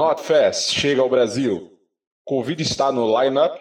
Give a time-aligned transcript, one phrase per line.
[0.00, 1.78] Notfest chega ao Brasil.
[2.24, 3.54] Covid está no lineup?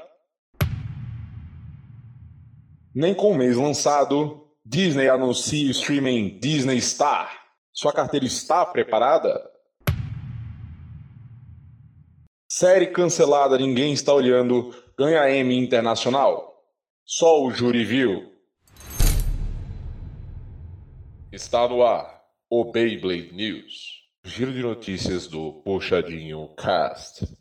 [2.95, 7.29] Nem com o mês lançado, Disney anuncia o streaming Disney Star.
[7.73, 9.37] Sua carteira está preparada?
[12.49, 16.53] Série cancelada Ninguém Está Olhando ganha Emmy Internacional.
[17.05, 18.31] Só o júri viu.
[21.33, 23.98] Está no ar o Beyblade News.
[24.29, 27.38] Giro de notícias do Puxadinho Cast.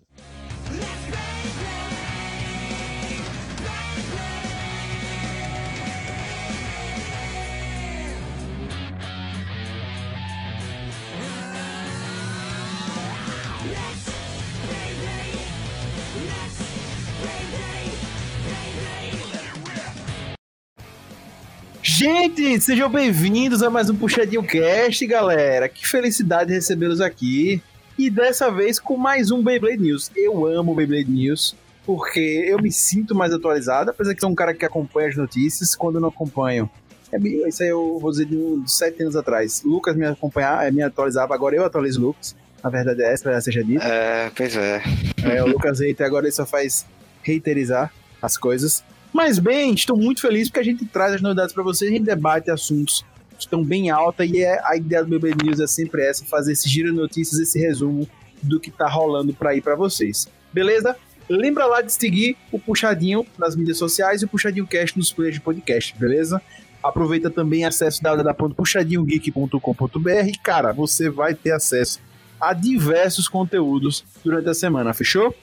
[21.98, 25.68] Gente, sejam bem-vindos a mais um Puxadinho Cast, galera.
[25.68, 27.60] Que felicidade recebê-los aqui.
[27.98, 30.08] E dessa vez com mais um Beyblade News.
[30.14, 34.54] Eu amo Beyblade News porque eu me sinto mais atualizado, apesar que sou um cara
[34.54, 35.74] que acompanha as notícias.
[35.74, 36.70] Quando eu não acompanho,
[37.10, 39.64] é, isso aí eu vou dizer de uns sete anos atrás.
[39.64, 42.36] Lucas me acompanhava, me atualizava, agora eu atualizo o Lucas.
[42.62, 43.82] Na verdade é essa, seja dito.
[43.82, 44.80] É, pois é.
[45.24, 46.86] É, o Lucas Reiter agora ele só faz
[47.24, 48.84] reiterizar as coisas.
[49.12, 52.04] Mas bem, estou muito feliz porque a gente traz as novidades para vocês, a gente
[52.04, 53.04] debate assuntos
[53.36, 56.52] que estão bem alta e é, a ideia do BB News é sempre essa, fazer
[56.52, 58.08] esse giro de notícias, esse resumo
[58.42, 60.28] do que tá rolando para ir para vocês.
[60.52, 60.94] Beleza?
[61.28, 65.36] Lembra lá de seguir o Puxadinho nas mídias sociais e o Puxadinho Cast nos players
[65.36, 66.42] de podcast, beleza?
[66.82, 72.00] Aproveita também acesso www.puxadinhogeek.com.br e, cara, você vai ter acesso
[72.40, 75.34] a diversos conteúdos durante a semana, fechou?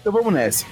[0.00, 0.64] Então vamos nessa.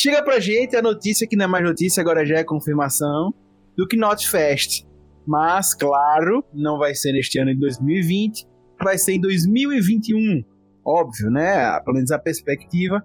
[0.00, 3.34] Chega pra gente a notícia que não é mais notícia, agora já é confirmação,
[3.76, 3.98] do que
[4.30, 4.86] Fest.
[5.26, 8.46] Mas, claro, não vai ser neste ano de 2020,
[8.80, 10.44] vai ser em 2021.
[10.86, 11.80] Óbvio, né?
[11.80, 13.02] Pelo menos a perspectiva,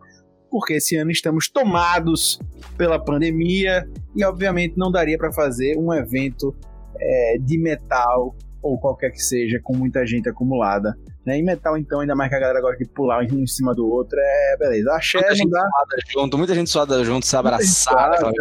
[0.51, 2.39] porque esse ano estamos tomados
[2.77, 6.55] pela pandemia e, obviamente, não daria para fazer um evento
[6.95, 10.95] é, de metal ou qualquer que seja, com muita gente acumulada.
[11.25, 11.37] Né?
[11.37, 13.87] Em metal, então, ainda mais que a galera gosta de pular um em cima do
[13.87, 14.91] outro, é beleza.
[14.93, 15.59] Axé muita não gente dá.
[15.59, 17.35] suada junto, muita gente suada junto, se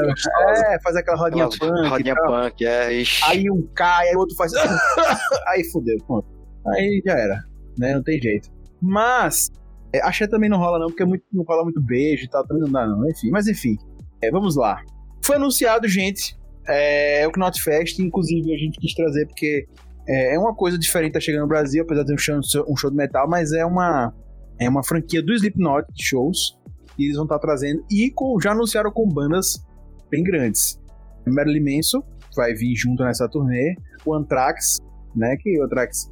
[0.06, 0.66] gostosa.
[0.66, 1.86] É, fazer aquela rodinha Aquela punk.
[1.86, 2.92] e Rodinha punk, é.
[2.94, 3.24] Ixi.
[3.24, 4.52] Aí um cai, aí o outro faz.
[5.46, 6.26] aí fudeu, pronto.
[6.66, 7.44] Aí já era,
[7.78, 7.94] né?
[7.94, 8.48] Não tem jeito.
[8.80, 9.48] Mas,
[9.92, 12.44] é, axé também não rola, não, porque é muito, não rola muito beijo e tal,
[12.44, 13.08] também não dá, não.
[13.08, 13.76] Enfim, mas enfim.
[14.20, 14.82] É, vamos lá.
[15.24, 19.66] Foi anunciado, gente, é, o Knot Fest, inclusive a gente quis trazer porque
[20.12, 22.96] é, é uma coisa diferente tá chegando no Brasil, apesar de ser um show, de
[22.96, 24.14] metal, mas é uma,
[24.58, 26.58] é uma franquia do Slipknot de shows
[26.94, 29.64] que eles vão estar trazendo e com- já anunciaram com bandas
[30.10, 30.78] bem grandes.
[31.26, 32.02] Marilyn Manson
[32.36, 33.74] vai vir junto nessa turnê,
[34.04, 34.78] o Anthrax,
[35.16, 36.10] né, que o Anthrax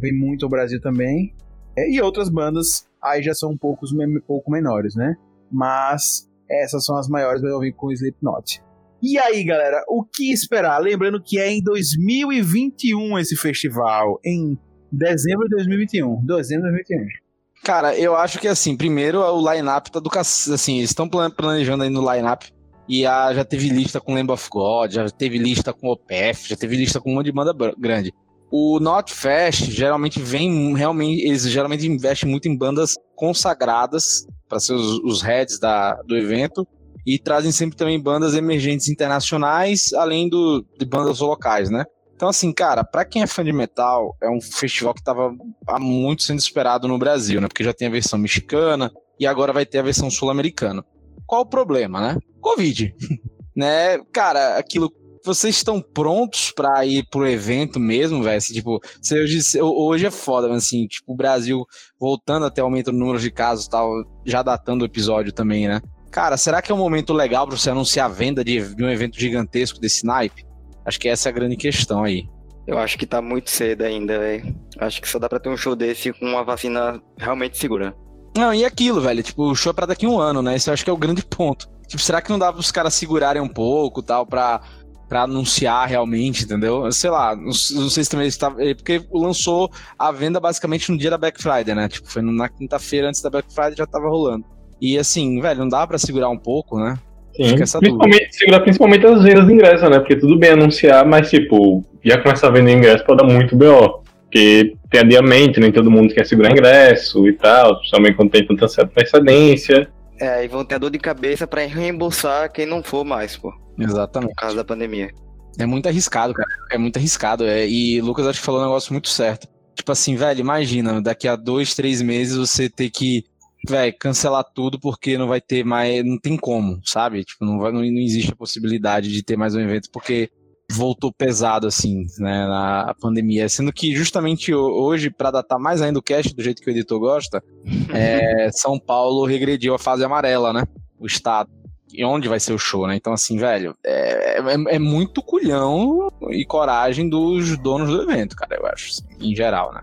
[0.00, 1.34] vem muito ao Brasil também,
[1.76, 5.16] é, e outras bandas aí já são um pouco, um pouco menores, né?
[5.50, 8.62] Mas essas são as maiores, vai vir com o Slipknot.
[9.02, 10.78] E aí, galera, o que esperar?
[10.78, 14.56] Lembrando que é em 2021 esse festival, em
[14.92, 16.24] dezembro de 2021.
[16.24, 17.22] Dezembro de 2021.
[17.64, 21.82] Cara, eu acho que assim, primeiro o line-up tá do assim, eles estão plan- planejando
[21.82, 22.46] aí no line-up
[22.88, 26.56] e a, já teve lista com Lamb of God, já teve lista com OPF, já
[26.56, 28.12] teve lista com um monte de banda grande.
[28.52, 34.74] O Not Fest geralmente vem realmente, eles geralmente investem muito em bandas consagradas para ser
[34.74, 36.64] os, os heads da, do evento
[37.06, 41.84] e trazem sempre também bandas emergentes internacionais, além do, de bandas locais, né?
[42.14, 45.34] Então, assim, cara, pra quem é fã de metal, é um festival que tava
[45.66, 47.48] há muito sendo esperado no Brasil, né?
[47.48, 50.84] Porque já tem a versão mexicana e agora vai ter a versão sul-americana.
[51.26, 52.18] Qual o problema, né?
[52.40, 52.94] Covid.
[53.56, 53.98] né?
[54.12, 54.88] Cara, aquilo.
[55.24, 58.36] Vocês estão prontos pra ir pro evento mesmo, velho?
[58.36, 58.80] Assim, tipo,
[59.12, 61.64] hoje, hoje é foda, mas assim, tipo, o Brasil
[61.98, 63.88] voltando até aumento no número de casos tal,
[64.26, 65.80] já datando o episódio também, né?
[66.12, 68.90] Cara, será que é um momento legal pra você anunciar a venda de, de um
[68.90, 70.44] evento gigantesco desse naipe?
[70.84, 72.28] Acho que essa é a grande questão aí.
[72.66, 74.54] Eu acho que tá muito cedo ainda, velho.
[74.78, 77.96] Acho que só dá pra ter um show desse com uma vacina realmente segura.
[78.36, 80.54] Não, e aquilo, velho, tipo, o show é pra daqui a um ano, né?
[80.54, 81.66] Esse eu acho que é o grande ponto.
[81.88, 84.60] Tipo, será que não dá pros caras segurarem um pouco tal, pra,
[85.08, 86.92] pra anunciar realmente, entendeu?
[86.92, 87.52] Sei lá, não, não
[87.90, 88.50] sei se também está.
[88.50, 91.88] Porque lançou a venda basicamente no dia da Black Friday, né?
[91.88, 94.51] Tipo, foi na quinta-feira antes da Black Friday já tava rolando.
[94.82, 96.98] E assim, velho, não dá pra segurar um pouco, né?
[97.36, 99.98] Sim, Fica essa principalmente, segurar principalmente as vendas de ingresso, né?
[100.00, 104.02] Porque tudo bem anunciar, mas tipo, já começar a vender ingresso pode dar muito B.O.
[104.24, 108.66] Porque tem adiamento, nem todo mundo quer segurar ingresso e tal, principalmente quando tem tanta
[108.66, 109.88] certa precedência.
[110.20, 113.52] É, aí vão ter a dor de cabeça para reembolsar quem não for mais, pô.
[113.78, 114.34] Exatamente.
[114.34, 115.10] Por causa da pandemia.
[115.58, 116.48] É muito arriscado, cara.
[116.72, 117.44] É muito arriscado.
[117.44, 119.46] É, e Lucas acho que falou um negócio muito certo.
[119.74, 123.24] Tipo assim, velho, imagina, daqui a dois, três meses você ter que,
[123.68, 126.04] velho, cancelar tudo porque não vai ter mais.
[126.04, 127.24] Não tem como, sabe?
[127.24, 130.30] Tipo, não, vai, não, não existe a possibilidade de ter mais um evento porque
[130.70, 133.48] voltou pesado, assim, né, na pandemia.
[133.48, 136.98] Sendo que justamente hoje, para datar mais ainda o cast do jeito que o editor
[136.98, 137.42] gosta,
[137.92, 140.64] é, São Paulo regrediu a fase amarela, né?
[140.98, 141.50] O estado
[141.92, 142.96] e onde vai ser o show, né?
[142.96, 148.56] Então, assim, velho, é, é, é, muito culhão e coragem dos donos do evento, cara,
[148.56, 149.82] eu acho, assim, em geral, né?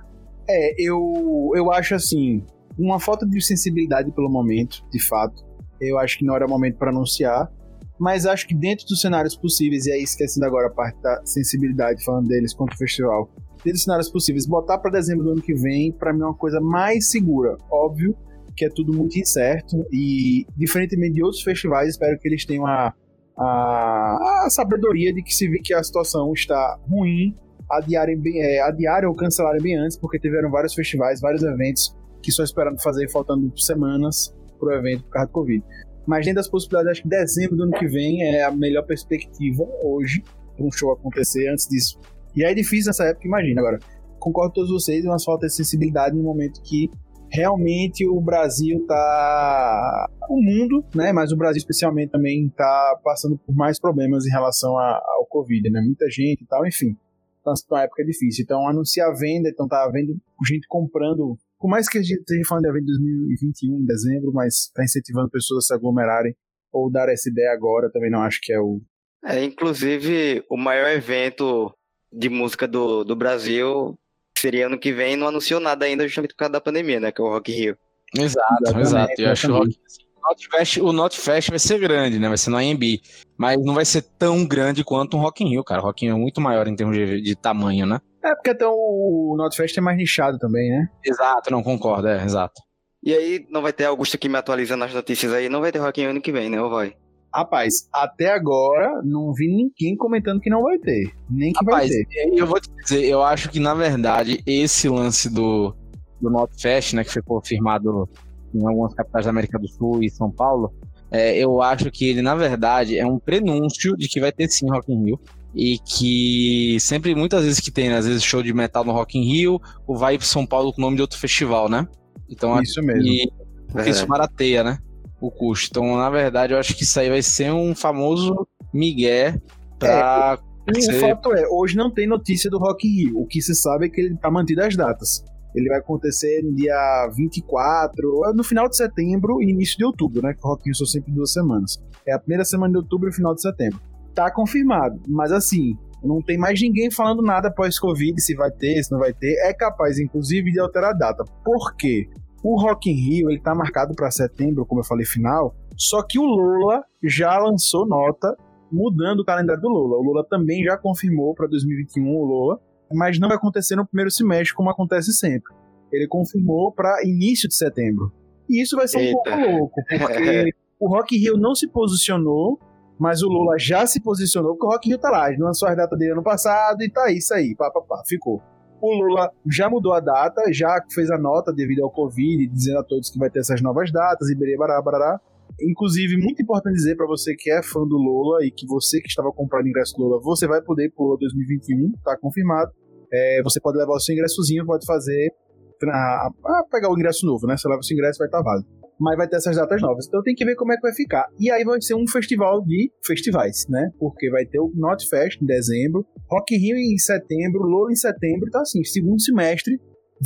[0.49, 2.43] É, eu, eu acho, assim,
[2.79, 5.43] uma falta de sensibilidade pelo momento, de fato.
[5.79, 7.51] Eu acho que não era momento para anunciar,
[7.99, 12.03] mas acho que dentro dos cenários possíveis, e aí esquecendo agora a parte da sensibilidade,
[12.03, 15.53] falando deles quanto o festival, dentro dos cenários possíveis, botar para dezembro do ano que
[15.53, 17.57] vem, para mim é uma coisa mais segura.
[17.69, 18.15] Óbvio
[18.55, 22.93] que é tudo muito incerto e, diferentemente de outros festivais, espero que eles tenham a,
[23.37, 27.33] a, a sabedoria de que se vir que a situação está ruim,
[27.71, 32.31] adiarem, bem, é, adiarem ou cancelarem bem antes, porque tiveram vários festivais, vários eventos que
[32.31, 35.63] só esperando fazer faltando semanas pro evento por causa do Covid.
[36.05, 39.63] Mas dentro das possibilidades, acho que dezembro do ano que vem é a melhor perspectiva
[39.83, 40.23] hoje
[40.55, 41.99] para um show acontecer antes disso.
[42.35, 43.61] E é difícil nessa época, imagina.
[43.61, 43.79] Agora,
[44.19, 46.89] concordo com todos vocês, mas falta de sensibilidade no momento que
[47.31, 50.09] realmente o Brasil tá.
[50.29, 51.11] O mundo, né?
[51.11, 55.69] Mas o Brasil especialmente também tá passando por mais problemas em relação a, ao Covid,
[55.69, 55.81] né?
[55.81, 56.95] Muita gente e tal, enfim.
[57.43, 58.43] Tá uma época difícil.
[58.43, 61.37] Então, anunciar a venda, então tá vendo gente comprando.
[61.59, 65.29] Por mais que a gente esteja falando de evento 2021, em dezembro, mas tá incentivando
[65.29, 66.33] pessoas a se aglomerarem
[66.71, 68.81] ou dar essa ideia agora, também não acho que é o.
[69.25, 71.73] É, inclusive, o maior evento
[72.11, 73.99] de música do, do Brasil
[74.37, 77.11] seria ano que vem, não anunciou nada ainda justamente por causa da pandemia, né?
[77.11, 77.77] Que é o Rock Rio.
[78.15, 79.21] Exato, exato.
[79.21, 82.27] Eu acho que o Rock o Notfest vai ser grande, né?
[82.27, 83.01] Vai ser no AMB.
[83.37, 85.81] Mas não vai ser tão grande quanto um Rock in Rio, cara.
[85.81, 87.99] O Rock in Rio é muito maior em termos de, de tamanho, né?
[88.23, 90.89] É, porque até o Notfest é mais nichado também, né?
[91.05, 92.61] Exato, não concordo, é, exato.
[93.01, 95.79] E aí, não vai ter Augusto aqui me atualizando as notícias aí, não vai ter
[95.79, 96.61] Rock in Rio ano que vem, né?
[96.61, 96.93] Ou vai?
[97.33, 101.13] Rapaz, até agora não vi ninguém comentando que não vai ter.
[101.29, 102.37] Nem que Rapaz, vai ter.
[102.37, 105.73] Eu vou te dizer, eu acho que na verdade esse lance do,
[106.19, 108.09] do Notfest, né, que foi confirmado
[108.53, 110.73] em algumas capitais da América do Sul e São Paulo,
[111.11, 114.67] é, eu acho que ele na verdade é um prenúncio de que vai ter sim
[114.67, 115.19] Rock in Rio
[115.53, 119.17] e que sempre muitas vezes que tem, né, às vezes show de metal no Rock
[119.17, 121.87] in Rio, ou vai para São Paulo com o nome de outro festival, né?
[122.29, 123.07] Então isso mesmo.
[123.07, 123.31] E,
[123.67, 123.91] porque é.
[123.91, 124.79] isso barateia, né?
[125.21, 125.67] o custo.
[125.71, 129.39] Então, na verdade, eu acho que isso aí vai ser um famoso migué
[129.77, 130.39] pra.
[130.67, 133.19] É, o fato é, hoje não tem notícia do Rock in Rio.
[133.19, 135.23] O que se sabe é que ele tá mantido as datas.
[135.55, 140.33] Ele vai acontecer no dia 24, no final de setembro e início de outubro, né?
[140.33, 141.81] Que o Rock in Rio são sempre duas semanas.
[142.07, 143.81] É a primeira semana de outubro e final de setembro.
[144.13, 148.91] Tá confirmado, mas assim, não tem mais ninguém falando nada pós-Covid, se vai ter, se
[148.91, 149.33] não vai ter.
[149.47, 151.23] É capaz, inclusive, de alterar a data.
[151.43, 152.09] Por quê?
[152.43, 155.53] O Rock in Rio ele tá marcado para setembro, como eu falei, final.
[155.75, 158.35] Só que o Lula já lançou nota
[158.71, 159.97] mudando o calendário do Lula.
[159.97, 162.59] O Lula também já confirmou para 2021 o Lula,
[162.93, 165.53] mas não vai acontecer no primeiro semestre como acontece sempre.
[165.91, 168.11] Ele confirmou para início de setembro.
[168.49, 169.17] E isso vai ser Eita.
[169.17, 170.49] um pouco louco, porque
[170.79, 172.59] o Rock in Rio não se posicionou,
[172.99, 175.75] mas o Lula já se posicionou, porque o Rock in Rio tá lá, lançou as
[175.77, 178.41] datas dele ano passado e tá isso aí, pá, pá, pá, ficou.
[178.81, 182.83] O Lula já mudou a data, já fez a nota devido ao Covid, dizendo a
[182.83, 185.19] todos que vai ter essas novas datas, e barará, barará.
[185.61, 189.07] Inclusive, muito importante dizer para você que é fã do Lula e que você que
[189.07, 192.71] estava comprando ingresso do Lula, você vai poder Lula 2021, tá confirmado.
[193.11, 195.33] É, você pode levar o seu ingressozinho, pode fazer
[195.77, 197.57] pra, pra pegar o ingresso novo, né?
[197.57, 200.07] Você leva o seu ingresso vai estar tá válido mas vai ter essas datas novas.
[200.07, 201.25] Então tem que ver como é que vai ficar.
[201.39, 203.89] E aí vai ser um festival de festivais, né?
[203.97, 208.47] Porque vai ter o Notfest em dezembro, Rock Rio em setembro, Lola em setembro.
[208.47, 209.79] Então, assim, segundo semestre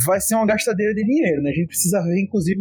[0.04, 1.50] vai ser uma gastadeira de dinheiro, né?
[1.50, 2.60] A gente precisa ver, inclusive,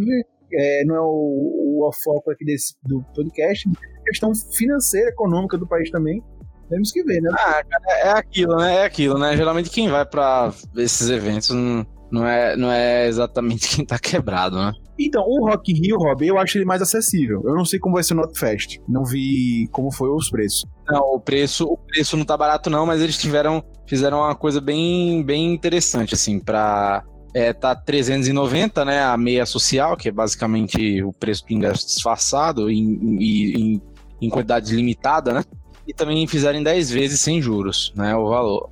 [0.53, 3.67] é, não é o, o foco aqui desse, do podcast,
[4.05, 6.21] questão financeira, econômica do país também.
[6.69, 7.29] Temos que ver, né?
[7.33, 8.75] Ah, cara, é aquilo, né?
[8.75, 9.35] É aquilo, né?
[9.35, 14.57] Geralmente quem vai para esses eventos não, não, é, não é exatamente quem tá quebrado,
[14.57, 14.71] né?
[14.99, 17.41] Então, o Rock in Rio, Rob, eu acho ele mais acessível.
[17.45, 18.79] Eu não sei como vai ser o Notfest.
[18.87, 20.65] Não vi como foi os preços.
[20.87, 24.61] Não, o preço, o preço não tá barato não, mas eles tiveram fizeram uma coisa
[24.61, 31.01] bem bem interessante assim para é, tá 390, né, a meia social, que é basicamente
[31.03, 32.83] o preço do ingresso disfarçado em,
[33.19, 33.81] em,
[34.21, 35.43] em quantidade limitada, né?
[35.87, 38.15] E também fizeram em 10 vezes sem juros, né?
[38.15, 38.69] O valor.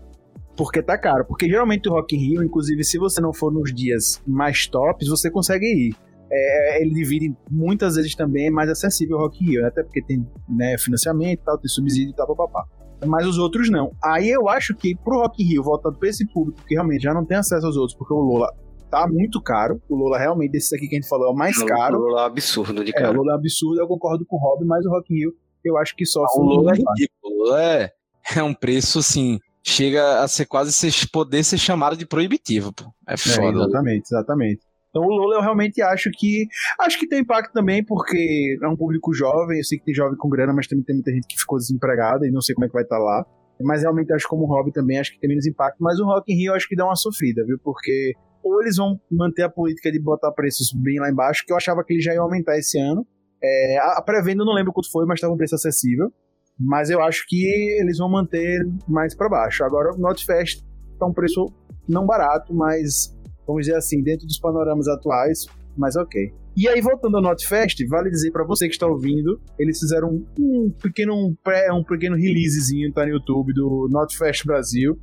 [0.56, 1.26] Porque tá caro.
[1.26, 5.08] Porque geralmente o Rock in Rio, inclusive, se você não for nos dias mais tops,
[5.08, 5.96] você consegue ir.
[6.34, 9.68] É, ele divide muitas vezes também é mais acessível o Rock in Rio, né?
[9.68, 12.66] até porque tem né, financiamento e tal, tem subsídio e tal, papapá.
[13.06, 13.92] Mas os outros não.
[14.04, 17.14] Aí eu acho que pro Rock in Rio, voltado pra esse público que realmente já
[17.14, 18.48] não tem acesso aos outros, porque o Lola
[18.90, 19.82] tá muito caro.
[19.90, 21.98] O Lola realmente, desses aqui que a gente falou, é o mais O caro.
[22.00, 23.14] Lola é um absurdo de É, o.
[23.14, 25.34] Lola é absurdo, eu concordo com o Rob, mas o Rock in Rio
[25.64, 27.10] eu acho que só O Lola é ridículo.
[27.24, 27.92] O Lola é,
[28.38, 32.86] é um preço, assim, chega a ser quase ser, poder ser chamado de proibitivo, pô.
[33.08, 33.58] É É, foda.
[33.58, 34.62] exatamente, exatamente.
[34.92, 36.48] Então o Lola eu realmente acho que.
[36.80, 39.58] Acho que tem impacto também, porque é um público jovem.
[39.58, 42.28] Eu sei que tem jovem com grana, mas também tem muita gente que ficou desempregada
[42.28, 43.26] e não sei como é que vai estar lá.
[43.64, 45.78] Mas realmente acho que como hobby também, acho que tem menos impacto.
[45.80, 47.58] Mas o Rock in Rio eu acho que dá uma sofrida, viu?
[47.64, 51.58] Porque ou eles vão manter a política de botar preços bem lá embaixo, que eu
[51.58, 53.06] achava que eles já iam aumentar esse ano.
[53.42, 56.12] É, a a pré-venda eu não lembro quanto foi, mas estava um preço acessível.
[56.60, 57.46] Mas eu acho que
[57.80, 59.64] eles vão manter mais para baixo.
[59.64, 60.64] Agora o Notfest
[61.00, 61.46] tá um preço
[61.88, 63.16] não barato, mas
[63.52, 65.46] vamos dizer assim, dentro dos panoramas atuais,
[65.78, 66.34] mas ok.
[66.56, 70.70] E aí, voltando ao Notfest, vale dizer para você que está ouvindo, eles fizeram um,
[70.82, 74.98] pequeno pré, um pequeno releasezinho tá no YouTube do Notfest Brasil.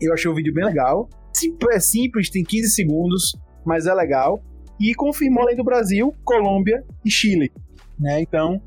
[0.00, 1.08] Eu achei o vídeo bem legal.
[1.72, 3.32] É simples, tem 15 segundos,
[3.66, 4.42] mas é legal.
[4.80, 7.52] E confirmou além do Brasil, Colômbia e Chile.
[7.98, 8.22] Né?
[8.22, 8.60] Então,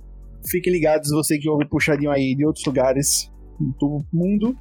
[0.48, 3.32] fiquem ligados, você que ouve puxadinho aí de outros lugares
[3.80, 4.56] do mundo,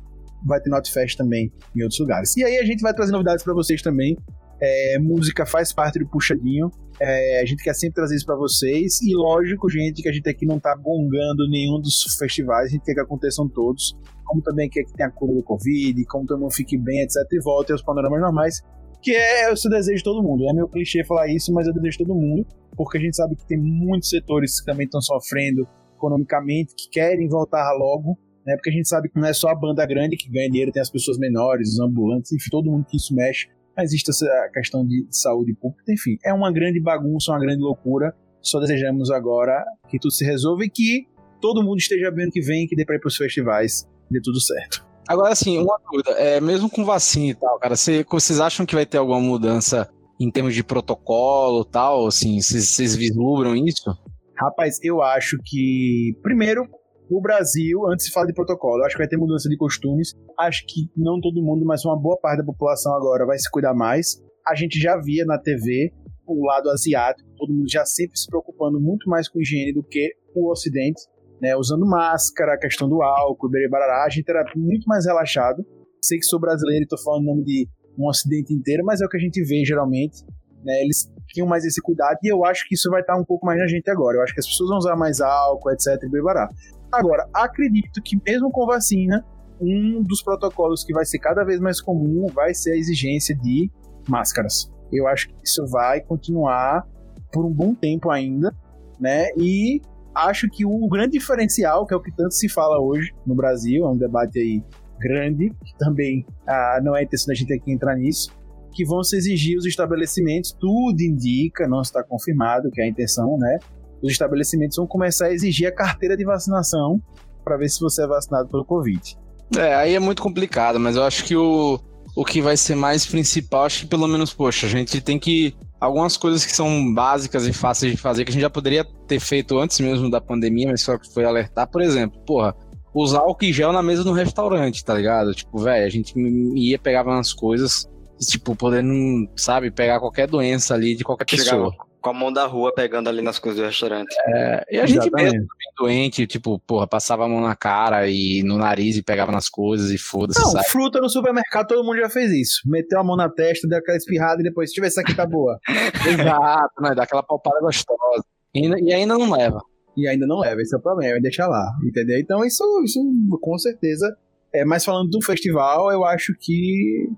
[0.46, 2.36] vai ter Notfest também em outros lugares.
[2.36, 4.16] E aí a gente vai trazer novidades para vocês também.
[4.60, 6.70] É, música faz parte do puxadinho.
[7.00, 9.00] É, a gente quer sempre trazer isso para vocês.
[9.02, 12.84] E lógico, gente, que a gente aqui não tá gongando nenhum dos festivais, a gente
[12.84, 13.96] quer que aconteçam todos.
[14.24, 17.16] Como também quer que tenha a cura do Covid, como todo mundo fique bem, etc.
[17.32, 18.62] E volte aos panoramas normais.
[19.02, 20.48] Que é o seu desejo de todo mundo.
[20.48, 22.46] É meu clichê falar isso, mas é o desejo de todo mundo.
[22.76, 27.28] Porque a gente sabe que tem muitos setores que também estão sofrendo economicamente, que querem
[27.28, 28.54] voltar logo né?
[28.54, 30.80] Porque a gente sabe que não é só a banda grande que ganha dinheiro, tem
[30.80, 33.48] as pessoas menores, os ambulantes, enfim, todo mundo que isso mexe.
[33.76, 38.14] Mas existe essa questão de saúde pública, enfim, é uma grande bagunça, uma grande loucura.
[38.40, 41.06] Só desejamos agora que tudo se resolva e que
[41.40, 44.40] todo mundo esteja bem ano que vem, que dê pra ir pros festivais, dê tudo
[44.40, 44.86] certo.
[45.08, 46.10] Agora, assim, uma dúvida.
[46.12, 49.88] É, mesmo com vacina e tal, cara, cê- vocês acham que vai ter alguma mudança
[50.18, 52.06] em termos de protocolo e tal?
[52.06, 53.96] Assim, vocês vislumbram isso?
[54.36, 56.68] Rapaz, eu acho que, primeiro,
[57.08, 60.12] o Brasil, antes de falar de protocolo, acho que vai ter mudança de costumes.
[60.38, 63.74] Acho que não todo mundo, mas uma boa parte da população agora vai se cuidar
[63.74, 64.20] mais.
[64.46, 65.92] A gente já via na TV
[66.26, 70.12] o lado asiático, todo mundo já sempre se preocupando muito mais com higiene do que
[70.34, 71.00] o Ocidente,
[71.40, 71.54] né?
[71.56, 75.64] Usando máscara, a questão do álcool, barará, a gente era muito mais relaxado.
[76.02, 79.06] Sei que sou brasileiro e tô falando em nome de um Ocidente inteiro, mas é
[79.06, 80.24] o que a gente vê geralmente.
[80.64, 80.82] Né?
[80.82, 83.58] Eles tinham mais esse cuidado e eu acho que isso vai estar um pouco mais
[83.58, 84.16] na gente agora.
[84.16, 86.02] Eu acho que as pessoas vão usar mais álcool, etc.
[86.02, 86.50] e barará.
[86.92, 89.24] Agora, acredito que mesmo com vacina,
[89.60, 93.70] um dos protocolos que vai ser cada vez mais comum vai ser a exigência de
[94.08, 94.70] máscaras.
[94.92, 96.86] Eu acho que isso vai continuar
[97.32, 98.54] por um bom tempo ainda,
[99.00, 99.28] né?
[99.36, 99.80] E
[100.14, 103.84] acho que o grande diferencial, que é o que tanto se fala hoje no Brasil,
[103.84, 104.62] é um debate aí
[104.98, 108.30] grande, que também ah, não é intenção da gente aqui entrar nisso,
[108.72, 113.36] que vão se exigir os estabelecimentos, tudo indica, não está confirmado que é a intenção,
[113.38, 113.58] né?
[114.06, 117.02] Os estabelecimentos vão começar a exigir a carteira de vacinação
[117.44, 119.16] para ver se você é vacinado pelo Covid.
[119.56, 121.78] É, aí é muito complicado, mas eu acho que o,
[122.16, 125.54] o que vai ser mais principal, acho que pelo menos, poxa, a gente tem que.
[125.78, 129.20] Algumas coisas que são básicas e fáceis de fazer, que a gente já poderia ter
[129.20, 132.56] feito antes mesmo da pandemia, mas só que foi alertar, por exemplo, porra,
[132.94, 135.34] usar álcool em gel na mesa do restaurante, tá ligado?
[135.34, 136.14] Tipo, velho, a gente
[136.54, 137.86] ia, pegava umas coisas,
[138.18, 141.85] tipo, podendo, sabe, pegar qualquer doença ali de qualquer Chegava pessoa.
[142.06, 144.14] Com a mão da rua pegando ali nas coisas do restaurante.
[144.28, 145.32] É, e a gente Exatamente.
[145.32, 149.32] mesmo também doente, tipo, porra, passava a mão na cara e no nariz e pegava
[149.32, 150.68] nas coisas e foda-se, Não, sabe?
[150.68, 152.60] fruta no supermercado, todo mundo já fez isso.
[152.66, 155.26] Meteu a mão na testa, deu aquela espirrada e depois, se tiver essa aqui tá
[155.26, 155.58] boa.
[156.06, 156.94] Exato, né?
[156.94, 158.24] Dá aquela palpada gostosa.
[158.54, 159.60] E ainda, e ainda não leva.
[159.96, 162.18] e ainda não leva, esse é o problema, é deixar lá, entendeu?
[162.18, 163.00] Então isso, isso
[163.40, 164.16] com certeza.
[164.54, 167.08] É, mas falando do festival, eu acho que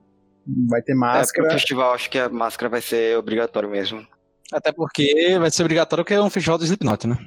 [0.69, 1.51] vai ter É, máscara.
[1.51, 4.01] festival, acho que a máscara vai ser obrigatório mesmo.
[4.53, 7.19] Até porque vai ser obrigatório que é um festival do Slipknot, né?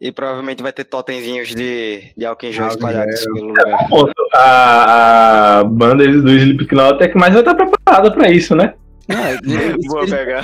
[0.00, 3.88] E provavelmente vai ter totemzinhos de, de Álcool em espalhados pelo lugar.
[3.88, 4.12] Ponto.
[4.34, 8.74] A, a banda do Slipknot é que mais vai estar preparada pra isso, né?
[9.06, 10.42] Não, eles, Boa eles, pegar.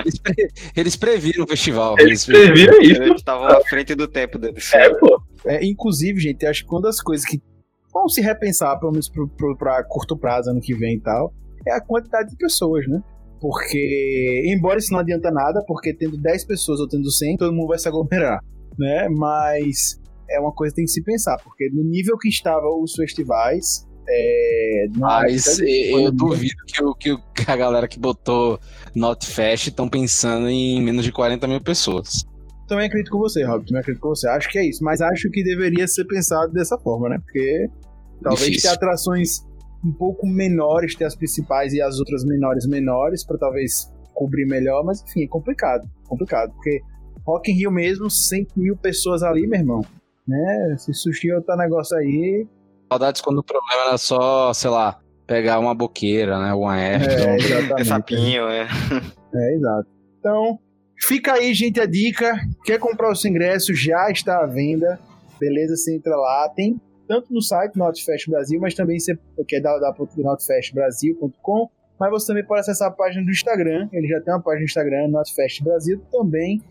[0.00, 1.94] eles pre- eles previram o festival.
[1.98, 3.02] Eles previram isso.
[3.02, 4.72] Eles estavam à frente do tempo deles.
[4.74, 5.22] É, pô.
[5.44, 7.40] É, inclusive, gente, acho que uma das coisas que
[7.92, 11.32] vão se repensar, pelo menos pro, pro, pra curto prazo, ano que vem e tal,
[11.66, 13.00] é a quantidade de pessoas, né?
[13.42, 17.66] Porque, embora isso não adianta nada, porque tendo 10 pessoas ou tendo 100, todo mundo
[17.66, 18.38] vai se aglomerar,
[18.78, 19.08] né?
[19.10, 22.94] Mas é uma coisa que tem que se pensar, porque no nível que estavam os
[22.94, 27.10] festivais, é, Mas eu, eu duvido que, o- que,
[27.46, 28.60] a galera que botou
[28.94, 32.24] Notfest estão pensando em menos de 40 mil pessoas.
[32.68, 33.66] Também acredito com você, Rob.
[33.66, 34.28] Também acredito com você.
[34.28, 34.82] Acho que é isso.
[34.84, 37.18] Mas acho que deveria ser pensado dessa forma, né?
[37.18, 37.66] Porque
[38.22, 38.70] talvez Difícil.
[38.70, 39.40] ter atrações
[39.84, 44.84] um pouco menores, ter as principais e as outras menores menores, pra talvez cobrir melhor.
[44.84, 45.88] Mas enfim, é complicado.
[46.06, 46.52] Complicado.
[46.52, 46.80] Porque
[47.26, 49.80] Rock in Rio mesmo, 100 mil pessoas ali, meu irmão.
[50.26, 50.76] Né?
[50.78, 52.46] Se sushi outro negócio aí.
[52.92, 56.52] Saudades quando o problema era só, sei lá, pegar uma boqueira, né?
[56.52, 57.06] Uma F.
[57.06, 57.84] É, É exatamente.
[57.88, 58.68] sapinho, é.
[59.34, 59.88] É, exato.
[60.18, 60.58] Então,
[61.00, 62.38] fica aí, gente, a dica.
[62.64, 64.98] Quer comprar o seu ingresso, já está à venda.
[65.40, 65.74] Beleza?
[65.76, 66.48] Você entra lá.
[66.54, 66.80] Tem
[67.12, 69.14] tanto no site Notfest Brasil, mas também você
[69.60, 71.68] dar da notfestbrasil.com.
[72.00, 73.86] Mas você também pode acessar a página do Instagram.
[73.92, 76.62] Ele já tem uma página no Instagram, Notfest Brasil também.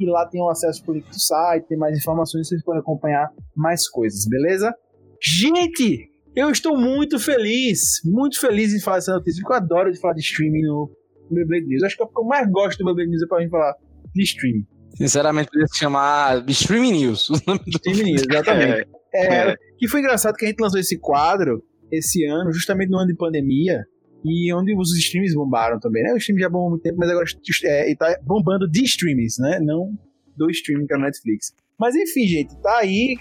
[0.00, 3.28] E lá tem o acesso pro link do site, tem mais informações, vocês podem acompanhar
[3.54, 4.74] mais coisas, beleza?
[5.22, 10.00] Gente, eu estou muito feliz, muito feliz em falar essa notícia, porque eu adoro de
[10.00, 10.90] falar de streaming no,
[11.30, 11.82] Beyblade News.
[11.82, 13.74] Acho que é o que eu mais gosto do Beyblade News é pra gente falar
[14.14, 14.66] de streaming.
[14.96, 17.28] Sinceramente, podia se chamar Streaming News.
[17.28, 18.80] O nome do- Streaming News, exatamente.
[18.80, 18.99] É.
[19.14, 23.08] É, que foi engraçado que a gente lançou esse quadro esse ano, justamente no ano
[23.08, 23.84] de pandemia,
[24.24, 26.12] e onde os streams bombaram também, né?
[26.12, 27.26] O stream já bombou há muito tempo, mas agora
[27.64, 29.58] é, tá bombando de streams, né?
[29.60, 29.92] Não
[30.36, 31.52] do streaming que é o Netflix.
[31.78, 33.16] Mas enfim, gente, tá aí.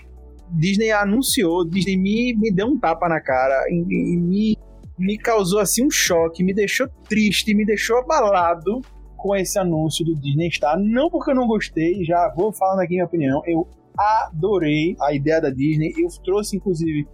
[0.52, 4.58] Disney anunciou, Disney me, me deu um tapa na cara e, e me,
[4.98, 8.82] me causou assim um choque, me deixou triste, me deixou abalado
[9.16, 10.80] com esse anúncio do Disney Star.
[10.80, 13.42] Não porque eu não gostei, já vou falando aqui minha opinião.
[13.46, 13.68] Eu
[14.00, 15.94] adorei a ideia da Disney.
[15.98, 17.08] Eu trouxe, inclusive,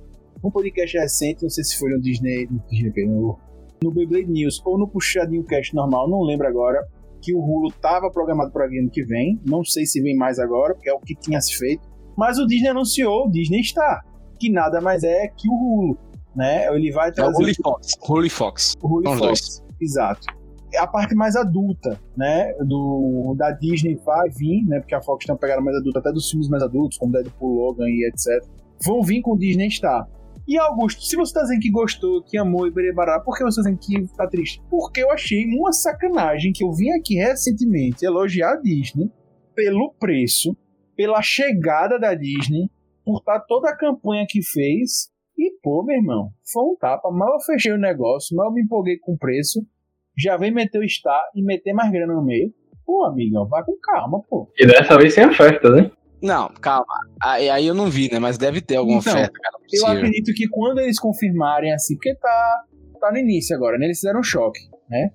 [0.44, 3.40] um podcast recente, não sei se foi no Disney, no, Disney, no,
[3.84, 6.86] no Beyblade News ou no Puxadinho Cast normal, não lembro agora,
[7.22, 9.42] que o Hulu estava programado para vir ano que vem.
[9.44, 11.82] Não sei se vem mais agora, porque é o que tinha se feito.
[12.16, 14.06] Mas o Disney anunciou o Disney Star,
[14.40, 15.98] que nada mais é que o Hulu.
[16.36, 16.68] Né?
[16.68, 17.94] Ele vai É o trazer Holy Fox.
[18.08, 18.74] Holy Fox.
[18.82, 19.64] o Hulu Fox.
[19.82, 20.28] Exato.
[20.78, 25.34] A parte mais adulta, né, do, da Disney vai vir, né, porque a Fox tem
[25.34, 28.48] uma pegada mais adulta, até dos filmes mais adultos, como Deadpool, Logan e etc.
[28.86, 30.08] Vão vir com o Disney Star.
[30.48, 33.64] E Augusto, se você tá dizendo que gostou, que amou e berebará, por que você
[33.64, 34.62] tá dizendo que tá triste?
[34.70, 39.12] Porque eu achei uma sacanagem que eu vim aqui recentemente elogiar a Disney
[39.56, 40.56] pelo preço,
[40.96, 42.70] pela chegada da Disney,
[43.04, 45.10] por tá toda a campanha que fez.
[45.36, 47.10] E, pô, meu irmão, foi um tapa.
[47.12, 49.66] Mal eu fechei o negócio, mal eu me empolguei com o preço,
[50.18, 52.54] já vem meter o Star e meter mais grana no meio.
[52.86, 54.50] Pô, amigão, vai com calma, pô.
[54.58, 55.90] E dessa vez sem oferta, né?
[56.22, 56.86] Não, calma.
[57.22, 58.20] Aí, aí eu não vi, né?
[58.20, 59.56] Mas deve ter alguma Então, oferta, cara.
[59.74, 62.64] Eu acredito que quando eles confirmarem assim, porque tá,
[63.00, 63.86] tá no início agora, né?
[63.86, 65.10] Eles fizeram um choque, né?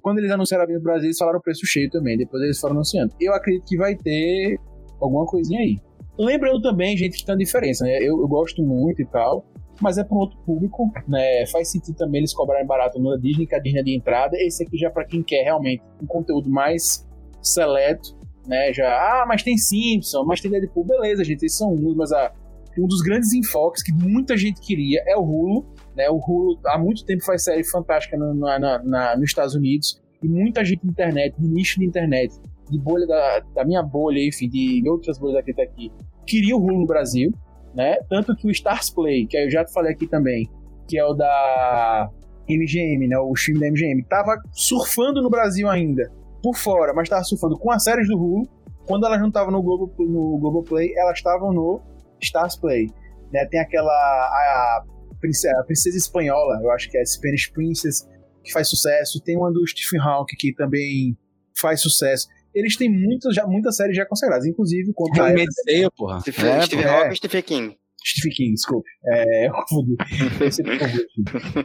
[0.00, 2.60] Quando eles anunciaram a vinda do Brasil, eles falaram o preço cheio também, depois eles
[2.60, 3.14] foram anunciando.
[3.20, 4.58] Eu acredito que vai ter
[5.00, 5.78] alguma coisinha aí.
[6.18, 7.98] Lembrando também, gente, que tem uma diferença, né?
[7.98, 9.44] Eu, eu gosto muito e tal,
[9.80, 11.46] mas é para um outro público, né?
[11.46, 14.36] Faz sentido também eles cobrarem barato no Disney, que a Disney é de entrada.
[14.38, 17.06] Esse aqui já para quem quer realmente um conteúdo mais
[17.42, 18.72] seleto, né?
[18.72, 22.32] Já, ah, mas tem Simpson, mas tem Deadpool, beleza, gente, esses são uns, mas a,
[22.78, 26.08] um dos grandes enfoques que muita gente queria é o Hulu, né?
[26.10, 30.28] O Hulu há muito tempo faz série fantástica no, na, na- nos Estados Unidos e
[30.28, 32.34] muita gente de internet, de nicho de internet,
[32.70, 35.92] de bolha da, da minha bolha, enfim, de outras bolhas daqui até aqui,
[36.26, 37.30] queria o Hulu no Brasil,
[37.74, 37.96] né?
[38.08, 40.48] Tanto que o Stars Play, que eu já te falei aqui também,
[40.88, 42.10] que é o da
[42.48, 43.18] MGM, né?
[43.18, 46.10] O stream da MGM, tava surfando no Brasil ainda,
[46.42, 48.48] por fora, mas tava surfando com as séries do Hulu.
[48.86, 51.80] Quando elas não estavam no Globo no Globoplay, elas estavam no
[52.20, 52.90] Stars Play.
[53.32, 53.46] Né?
[53.46, 54.84] Tem aquela a,
[55.18, 58.06] princesa, a princesa espanhola, eu acho que é Spanish Princess,
[58.42, 59.20] que faz sucesso.
[59.22, 61.16] Tem uma do Stephen Hawking que também
[61.58, 62.28] faz sucesso.
[62.54, 66.20] Eles têm muitas, já, muitas séries já consagradas, inclusive quanto a Handmaid's Tale, porra.
[66.20, 66.88] Stephen, É, Stephen é.
[66.88, 67.76] Hawking e Stephen King.
[68.06, 68.88] Stephen King, desculpe.
[69.06, 69.96] É, eu confundi.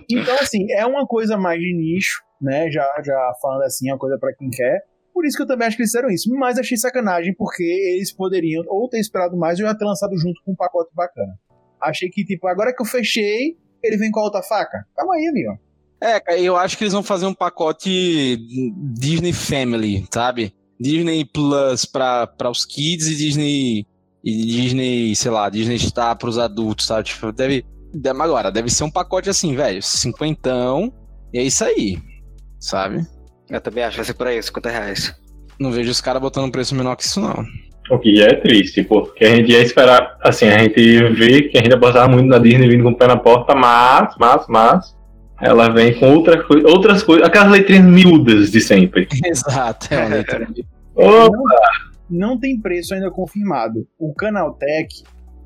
[0.10, 2.72] Então, assim, é uma coisa mais de nicho, né?
[2.72, 4.82] Já, já falando assim, é uma coisa pra quem quer.
[5.14, 6.30] Por isso que eu também acho que eles fizeram isso.
[6.34, 10.42] Mas achei sacanagem, porque eles poderiam ou ter esperado mais ou já ter lançado junto
[10.46, 11.34] com um pacote bacana.
[11.82, 14.86] Achei que, tipo, agora que eu fechei, ele vem com a outra faca.
[14.96, 15.60] Calma aí, amigo.
[16.02, 18.38] É, eu acho que eles vão fazer um pacote
[18.98, 20.54] Disney Family, sabe?
[20.80, 23.86] Disney Plus pra, pra os kids e Disney.
[24.24, 27.04] E Disney, sei lá, Disney Star pros adultos, sabe?
[27.06, 27.66] Tipo, deve.
[27.94, 29.82] deve- Agora, deve ser um pacote assim, velho.
[29.82, 30.94] Cinquentão.
[31.34, 31.98] E é isso aí.
[32.60, 33.06] Sabe?
[33.50, 35.16] Eu também acho que vai ser por aí, 50 reais.
[35.60, 37.44] Não vejo os caras botando um preço menor que isso, não.
[37.92, 40.76] O que já é triste, porque a gente ia esperar, assim, a gente
[41.14, 44.14] vê que a gente apostava muito na Disney vindo com o pé na porta, mas,
[44.20, 44.96] mas, mas,
[45.42, 49.08] ela vem com outra coi- outras coisas, aquelas letrinhas miúdas de sempre.
[49.26, 50.48] Exato, é uma letra.
[50.96, 51.32] Ô,
[52.10, 53.88] Não tem preço ainda confirmado.
[53.98, 55.04] O Canaltech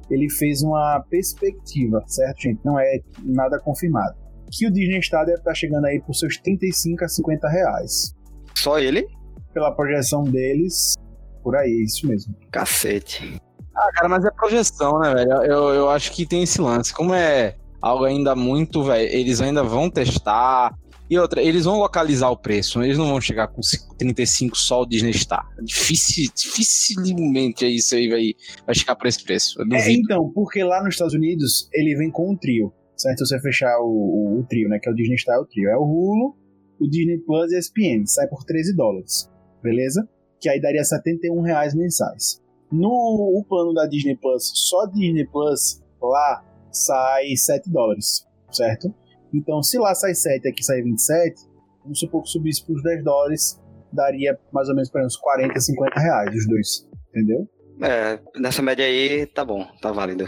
[0.09, 2.59] ele fez uma perspectiva, certo, gente?
[2.63, 4.15] Não é nada confirmado.
[4.51, 8.13] Que o Disney Star deve estar chegando aí por seus 35 a 50 reais.
[8.55, 9.07] Só ele?
[9.53, 10.93] Pela projeção deles,
[11.41, 12.35] por aí, isso mesmo.
[12.51, 13.41] Cacete.
[13.75, 15.31] Ah, cara, mas é projeção, né, velho?
[15.43, 16.93] Eu, eu acho que tem esse lance.
[16.93, 20.73] Como é algo ainda muito, velho, eles ainda vão testar.
[21.09, 23.59] E outra, eles vão localizar o preço, eles não vão chegar com
[23.97, 25.45] 35 só o Disney Star.
[25.61, 28.31] Difícil, dificilmente é isso aí vai,
[28.65, 29.61] vai chegar por esse preço.
[29.73, 33.25] É, então, porque lá nos Estados Unidos ele vem com um trio, certo?
[33.25, 34.79] Se você fechar o, o- o trio, né?
[34.81, 35.69] Que é o Disney Star, é o trio.
[35.69, 36.35] É o Hulu,
[36.79, 38.05] o Disney Plus e a ESPN.
[38.05, 39.29] Sai por 13 dólares,
[39.61, 40.07] beleza?
[40.39, 42.41] Que aí daria 71 reais mensais.
[42.71, 46.43] No o plano da Disney Plus, só Disney Plus, lá
[46.73, 48.93] sai 7 dólares, certo?
[49.33, 51.35] Então, se lá sai 7 e aqui sai 27,
[51.83, 53.59] vamos supor que subisse para os 10 dólares,
[53.91, 57.47] daria mais ou menos para uns 40, 50 reais os dois, entendeu?
[57.81, 60.25] É, nessa média aí tá bom, tá válido.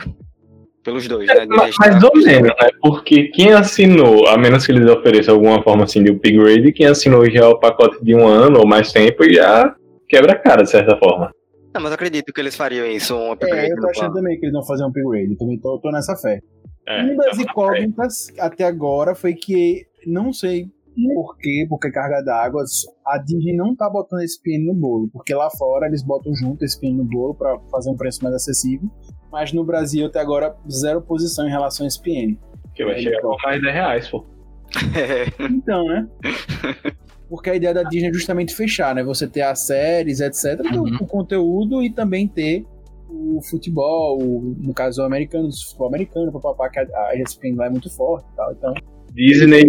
[0.83, 1.45] Pelos dois, né?
[1.47, 2.69] Ma- Mais ou menos, né?
[2.81, 7.27] Porque quem assinou, a menos que eles ofereçam alguma forma assim de upgrade, quem assinou
[7.29, 9.75] já o pacote de um ano ou mais tempo já
[10.07, 11.31] quebra a cara, de certa forma.
[11.75, 14.15] Não, mas eu acredito que eles fariam isso, um É, upgrade eu tô achando plano.
[14.15, 15.31] também que eles vão fazer um upgrade.
[15.31, 16.41] Eu também tô, tô nessa fé.
[16.87, 20.67] É, Uma das então, incógnitas até agora foi que, não sei
[21.13, 22.63] por quê, porque carga d'água,
[23.05, 25.09] a Disney não tá botando esse PN no bolo.
[25.11, 28.33] Porque lá fora eles botam junto esse PN no bolo pra fazer um preço mais
[28.35, 28.89] acessível.
[29.29, 32.37] Mas no Brasil até agora, zero posição em relação a esse PN.
[32.73, 34.23] que vai chegar por mais 10 reais, pô.
[35.51, 36.07] Então, né?
[37.29, 39.03] Porque a ideia da Disney é justamente fechar, né?
[39.03, 40.97] Você ter as séries, etc., Uhum.
[41.01, 42.63] o conteúdo e também ter
[43.09, 47.55] o futebol, o- no caso o americano, o futebol americano, papapá, que a, a ESPN
[47.55, 48.51] lá é muito forte e tal.
[48.51, 48.73] Então,
[49.13, 49.67] Disney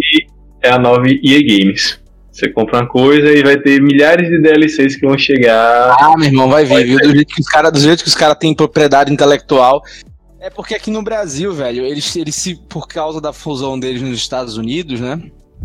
[0.62, 2.01] é a nova EA Games.
[2.31, 5.97] Você compra uma coisa e vai ter milhares de DLCs que vão chegar.
[5.99, 6.99] Ah, meu irmão, vai vir, viu?
[6.99, 9.81] Do jeito que os caras, caras têm propriedade intelectual.
[10.38, 14.19] É porque aqui no Brasil, velho, eles, eles se, por causa da fusão deles nos
[14.19, 15.19] Estados Unidos, né?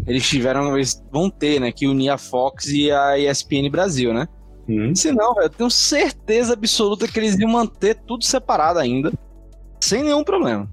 [0.07, 4.27] Eles tiveram, eles vão ter, né, que unir a Fox e a ESPN Brasil, né?
[4.67, 4.95] Hum.
[4.95, 9.11] Se não, eu tenho certeza absoluta que eles iam manter tudo separado ainda,
[9.79, 10.69] sem nenhum problema.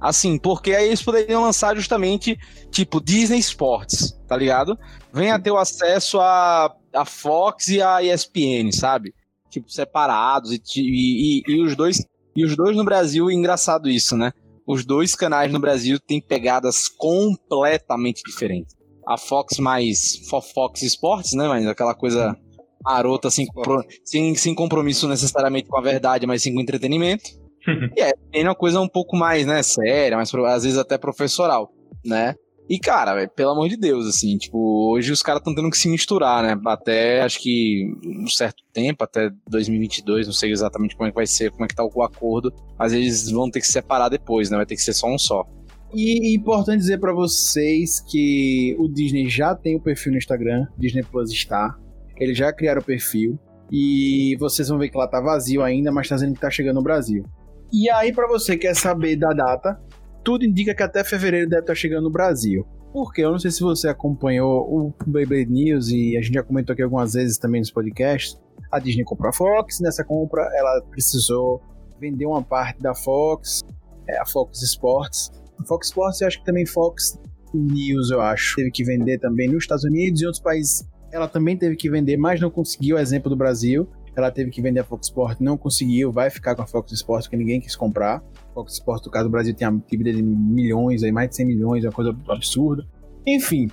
[0.00, 2.36] Assim, porque aí eles poderiam lançar justamente,
[2.70, 4.76] tipo, Disney Sports, tá ligado?
[5.12, 9.14] Venha ter o acesso a, a Fox e a ESPN, sabe?
[9.48, 12.04] Tipo, separados e, e, e, e os dois
[12.34, 14.32] e os dois no Brasil, engraçado isso, né?
[14.66, 18.74] Os dois canais no Brasil têm pegadas completamente diferentes.
[19.06, 21.48] A Fox mais fo- Fox Sports, né?
[21.48, 22.36] Mas aquela coisa
[22.84, 27.24] marota, sem, compro- sem, sem compromisso necessariamente com a verdade, mas sim com entretenimento.
[27.96, 31.70] e é, tem uma coisa um pouco mais, né, séria, mas às vezes até professoral,
[32.04, 32.34] né?
[32.72, 35.76] E, cara, véio, pelo amor de Deus, assim, tipo, hoje os caras estão tendo que
[35.76, 36.58] se misturar, né?
[36.64, 41.26] Até, acho que um certo tempo, até 2022, não sei exatamente como é que vai
[41.26, 44.48] ser, como é que tá o acordo, mas eles vão ter que se separar depois,
[44.48, 44.56] né?
[44.56, 45.46] Vai ter que ser só um só.
[45.94, 51.02] E importante dizer pra vocês que o Disney já tem o perfil no Instagram, Disney
[51.02, 51.76] Plus está.
[52.16, 53.38] Eles já criaram o perfil.
[53.70, 56.76] E vocês vão ver que lá tá vazio ainda, mas tá dizendo que tá chegando
[56.76, 57.22] no Brasil.
[57.70, 59.78] E aí, pra você que quer saber da data,
[60.24, 62.66] tudo indica que até fevereiro deve estar chegando no Brasil.
[62.92, 66.74] Porque eu não sei se você acompanhou o Beyblade News e a gente já comentou
[66.74, 68.38] aqui algumas vezes também nos podcasts.
[68.70, 71.62] A Disney comprou a Fox, nessa compra ela precisou
[71.98, 73.62] vender uma parte da Fox,
[74.08, 75.30] é, a Fox Sports.
[75.58, 77.18] A Fox Sports e acho que também Fox
[77.54, 78.56] News, eu acho.
[78.56, 80.86] Teve que vender também nos Estados Unidos e outros países.
[81.10, 82.98] Ela também teve que vender, mas não conseguiu.
[82.98, 83.88] Exemplo do Brasil.
[84.14, 86.12] Ela teve que vender a Fox Sports, não conseguiu.
[86.12, 88.22] Vai ficar com a Fox Sports, porque ninguém quis comprar.
[88.52, 91.46] Fox Sports, no caso do Brasil, tem a dívida de milhões, aí, mais de 100
[91.46, 92.86] milhões, é uma coisa absurda.
[93.26, 93.68] Enfim,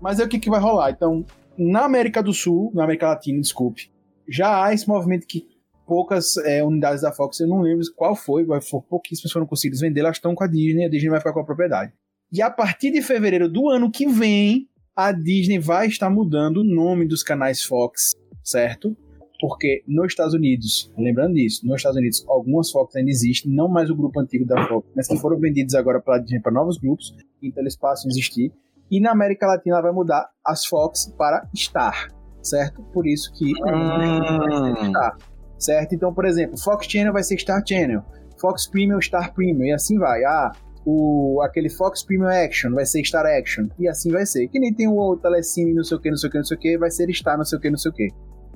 [0.00, 0.90] mas é o que, que vai rolar.
[0.90, 1.24] Então,
[1.56, 3.90] na América do Sul, na América Latina, desculpe,
[4.28, 5.46] já há esse movimento que
[5.86, 9.80] poucas é, unidades da Fox, eu não lembro qual foi, mas for, pouquíssimas foram conseguidas
[9.80, 11.92] vender, elas estão com a Disney, a Disney vai ficar com a propriedade.
[12.32, 14.66] E a partir de fevereiro do ano que vem,
[14.96, 18.96] a Disney vai estar mudando o nome dos canais Fox, certo?
[19.40, 23.90] Porque nos Estados Unidos, lembrando disso, nos Estados Unidos algumas Fox ainda existem, não mais
[23.90, 27.76] o grupo antigo da Fox, mas que foram vendidos agora para novos grupos, então eles
[27.76, 28.52] passam a existir.
[28.90, 32.82] E na América Latina ela vai mudar as Fox para Star, certo?
[32.92, 34.90] Por isso que Hum.
[34.90, 35.16] Star,
[35.58, 35.94] certo?
[35.94, 38.02] Então, por exemplo, Fox Channel vai ser Star Channel,
[38.40, 40.22] Fox Premium Star Premium e assim vai.
[40.24, 40.52] Ah,
[40.86, 44.46] o aquele Fox Premium Action vai ser Star Action e assim vai ser.
[44.48, 46.56] Que nem tem o Telecine, não sei o que, não sei o que, não sei
[46.56, 48.08] o que, vai ser Star, não sei o que, não sei o que.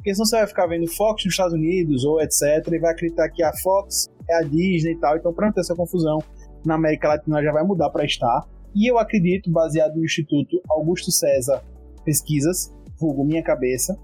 [0.08, 2.66] Porque senão você vai ficar vendo Fox nos Estados Unidos ou etc.
[2.72, 5.18] e vai acreditar que a Fox é a Disney e tal.
[5.18, 6.22] Então, para não ter essa confusão,
[6.64, 8.48] na América Latina já vai mudar para Star.
[8.74, 11.62] E eu acredito, baseado no Instituto Augusto César
[12.06, 13.98] Pesquisas, vulgo minha cabeça,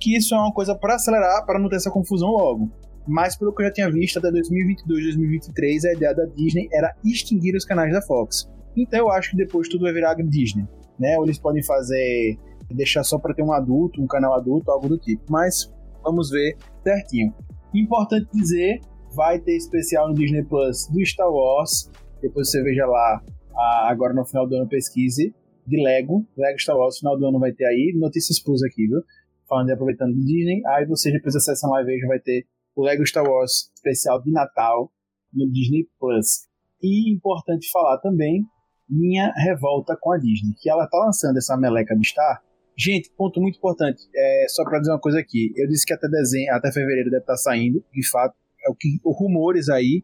[0.00, 2.70] que isso é uma coisa para acelerar, para não ter essa confusão logo.
[3.06, 6.96] Mas pelo que eu já tinha visto, até 2022, 2023, a ideia da Disney era
[7.04, 8.48] extinguir os canais da Fox.
[8.74, 10.66] Então eu acho que depois tudo vai virar Disney,
[10.98, 11.18] né?
[11.18, 12.38] Ou eles podem fazer
[12.74, 15.22] deixar só para ter um adulto, um canal adulto, algo do tipo.
[15.28, 17.34] Mas vamos ver certinho.
[17.74, 18.80] Importante dizer,
[19.14, 21.90] vai ter especial no Disney Plus do Star Wars.
[22.20, 23.22] Depois você veja lá,
[23.88, 25.34] agora no final do ano pesquise
[25.66, 29.02] de Lego, Lego Star Wars, final do ano vai ter aí notícias plus aqui, viu?
[29.48, 30.62] Falando de aproveitando do Disney.
[30.66, 34.30] Aí você depois acessam lá e veja vai ter o Lego Star Wars especial de
[34.32, 34.90] Natal
[35.32, 36.48] no Disney Plus.
[36.82, 38.44] E importante falar também
[38.88, 42.42] minha revolta com a Disney, que ela tá lançando essa meleca do Star.
[42.76, 46.08] Gente, ponto muito importante, é, só para dizer uma coisa aqui, eu disse que até
[46.08, 48.34] dezembro, até fevereiro deve estar tá saindo, de fato,
[48.66, 50.02] é o que os rumores aí.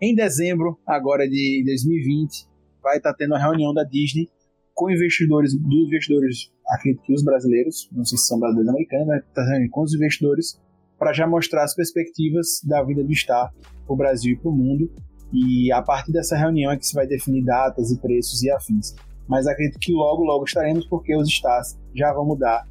[0.00, 2.46] Em dezembro agora de 2020
[2.82, 4.28] vai estar tá tendo a reunião da Disney
[4.74, 9.24] com investidores, dos investidores, acredito que os brasileiros, não sei se são brasileiros americanos, mas
[9.24, 10.60] está reunindo com os investidores
[10.98, 13.52] para já mostrar as perspectivas da vida do Star
[13.86, 14.90] para o Brasil e para o mundo.
[15.32, 18.94] E a partir dessa reunião é que se vai definir datas e preços e afins.
[19.28, 22.66] Mas acredito que logo, logo estaremos, porque os Stars já vão mudar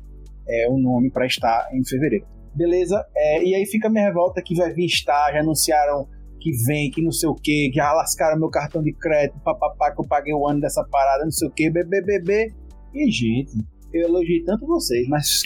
[0.47, 2.25] é, o nome para Star em fevereiro.
[2.55, 3.03] Beleza?
[3.15, 6.07] É, e aí fica a minha revolta que vai vir Star, já anunciaram
[6.39, 9.91] que vem, que não sei o que, que já lascaram meu cartão de crédito, papapá,
[9.91, 12.53] que eu paguei o ano dessa parada, não sei o que, bebê.
[12.93, 13.53] E, gente,
[13.93, 15.43] eu elogiei tanto vocês, mas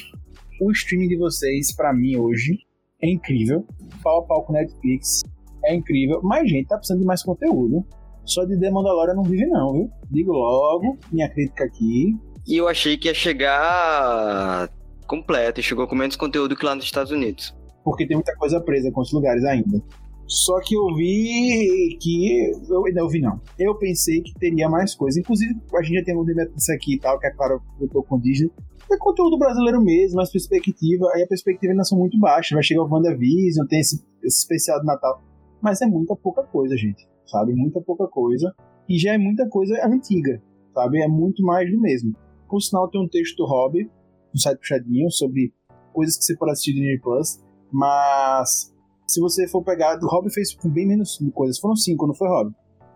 [0.60, 2.58] o streaming de vocês, para mim, hoje,
[3.02, 3.64] é incrível.
[4.02, 5.22] Pau a pau com Netflix,
[5.66, 6.20] é incrível.
[6.24, 7.86] Mas, gente, tá precisando de mais conteúdo.
[8.28, 9.90] Só de The Mandalorian não vive, não, viu?
[10.12, 12.14] Digo logo, minha crítica aqui.
[12.46, 14.70] E eu achei que ia chegar
[15.08, 17.56] completo, e chegou com menos conteúdo que lá nos Estados Unidos.
[17.86, 19.82] Porque tem muita coisa presa com os lugares ainda.
[20.28, 22.52] Só que eu vi que.
[22.70, 23.40] Eu não vi, não.
[23.58, 25.22] Eu pensei que teria mais coisa.
[25.22, 27.88] Inclusive, a gente já tem um debate disso aqui e tal, que é claro, eu
[27.88, 28.52] tô com Disney.
[28.92, 31.10] É conteúdo brasileiro mesmo, mas perspectiva.
[31.14, 32.56] Aí a perspectiva ainda são muito baixa.
[32.56, 35.24] Vai chegar o WandaVision, tem esse, esse especial de Natal.
[35.62, 37.08] Mas é muita pouca coisa, gente.
[37.28, 37.54] Sabe?
[37.54, 38.54] Muita pouca coisa.
[38.88, 40.42] E já é muita coisa antiga.
[40.74, 41.02] Sabe?
[41.02, 42.16] É muito mais do mesmo.
[42.50, 43.90] Por sinal, tem um texto do Rob,
[44.34, 45.54] no site puxadinho, sobre
[45.94, 47.44] coisas que você pode assistir Disney Plus.
[47.72, 48.74] Mas
[49.06, 51.60] se você for pegar, o Rob fez bem menos coisas.
[51.60, 52.54] Foram cinco, não foi, Rob?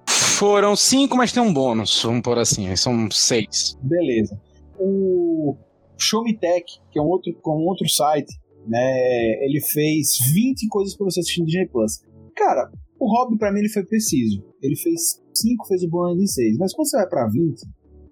[0.08, 2.76] Foram cinco, mas tem um bônus, vamos por assim.
[2.76, 3.78] São seis.
[3.82, 4.40] Beleza.
[4.80, 5.56] O
[5.98, 8.34] Show Me Tech, que é um outro, com um outro site,
[8.68, 9.46] né?
[9.46, 12.04] Ele fez 20 coisas para você assistir no Disney Plus.
[12.36, 14.44] Cara, o Rob, para mim, ele foi preciso.
[14.62, 16.58] Ele fez 5, fez o bônus de 6.
[16.58, 17.62] Mas quando você vai para 20,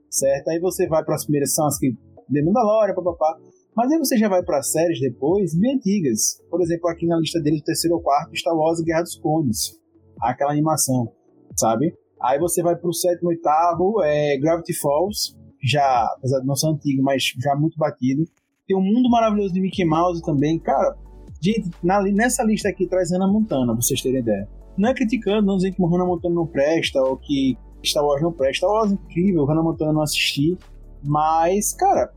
[0.10, 0.48] certo?
[0.50, 1.94] Aí você vai para as primeiras, são as que.
[2.32, 3.38] The Mandalorian, papapá.
[3.76, 6.42] Mas aí você já vai para séries depois, bem antigas.
[6.50, 9.80] Por exemplo, aqui na lista dele, o terceiro ou quarto, Star Wars Guerra dos Clones.
[10.22, 11.12] Aquela animação,
[11.56, 11.94] sabe?
[12.22, 17.02] Aí você vai pro sétimo, oitavo, é Gravity Falls, já, apesar de não ser antigo,
[17.02, 18.24] mas já muito batido.
[18.68, 20.60] Tem o Mundo Maravilhoso de Mickey Mouse também.
[20.60, 20.98] Cara,
[21.42, 24.59] gente, na, nessa lista aqui traz Hannah Montana, pra vocês terem ideia.
[24.80, 28.32] Não é criticando, não dizendo que Hannah Montana não presta, ou que Star Wars não
[28.32, 28.66] presta.
[28.66, 30.58] Star Wars é incrível, Hannah Montana não assisti.
[31.04, 32.10] Mas, cara,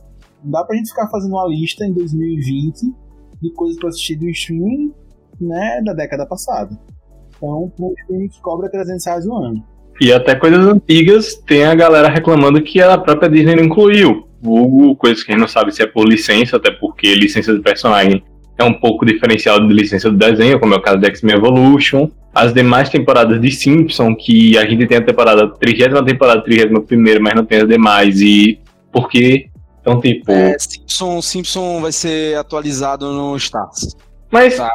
[0.44, 2.94] dá pra gente ficar fazendo uma lista em 2020
[3.42, 4.92] de coisas pra assistir do streaming,
[5.40, 6.79] né, da década passada.
[7.37, 9.64] Então, um streaming que cobra 300 reais o ano.
[10.01, 14.29] E até coisas antigas, tem a galera reclamando que a própria Disney não incluiu.
[14.40, 17.61] Vulgo, coisas que a gente não sabe se é por licença, até porque licença de
[17.61, 18.22] personagem
[18.62, 22.11] é um pouco diferencial de licença do desenho, como é o caso de X-Men Evolution.
[22.35, 26.87] As demais temporadas de Simpson, que a gente tem a temporada, 30 temporada, 31
[27.20, 28.59] mas não tem as demais, e
[28.90, 29.51] porque
[29.83, 30.31] então, tipo.
[30.31, 33.96] É, Simpson, Simpson vai ser atualizado no Stars.
[34.31, 34.57] Mas.
[34.57, 34.72] Tá,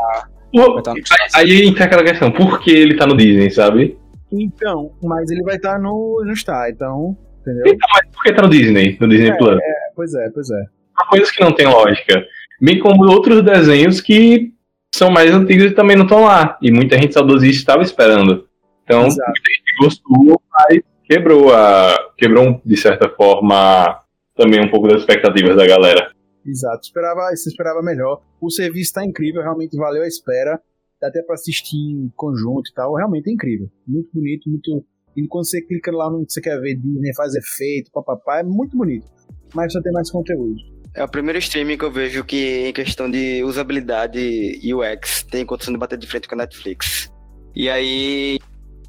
[0.54, 0.94] o, tá
[1.34, 3.98] aí entra aquela questão, por que ele tá no Disney, sabe?
[4.32, 7.18] Então, mas ele vai estar tá no, no Star, então.
[7.42, 7.64] Entendeu?
[7.68, 8.98] Então, mas por que tá no Disney?
[9.00, 9.58] No Disney é, Plus?
[9.58, 10.64] É, pois é, pois é.
[10.98, 12.26] São coisas que não tem lógica.
[12.62, 14.54] Bem como outros desenhos que
[14.94, 16.58] são mais antigos e também não estão lá.
[16.62, 18.48] E muita gente saudosista estava esperando.
[18.84, 19.32] Então, Exato.
[19.32, 21.96] muita gente gostou, mas quebrou a.
[22.18, 24.02] Quebrou, de certa forma,
[24.36, 26.12] também um pouco das expectativas da galera.
[26.46, 28.22] Exato, esperava, se esperava melhor.
[28.42, 30.60] O serviço está incrível, realmente valeu a espera.
[31.00, 32.96] Dá até para assistir em conjunto e tal.
[32.96, 33.70] Realmente é incrível.
[33.86, 34.86] Muito bonito, muito.
[35.16, 38.44] E quando você clica lá no que você quer ver, Disney faz efeito, papapá, é
[38.44, 39.06] muito bonito.
[39.54, 40.56] Mas só tem mais conteúdo.
[40.98, 45.46] É o primeiro streaming que eu vejo que, em questão de usabilidade e UX, tem
[45.46, 47.14] condição de bater de frente com a Netflix.
[47.56, 48.40] E aí,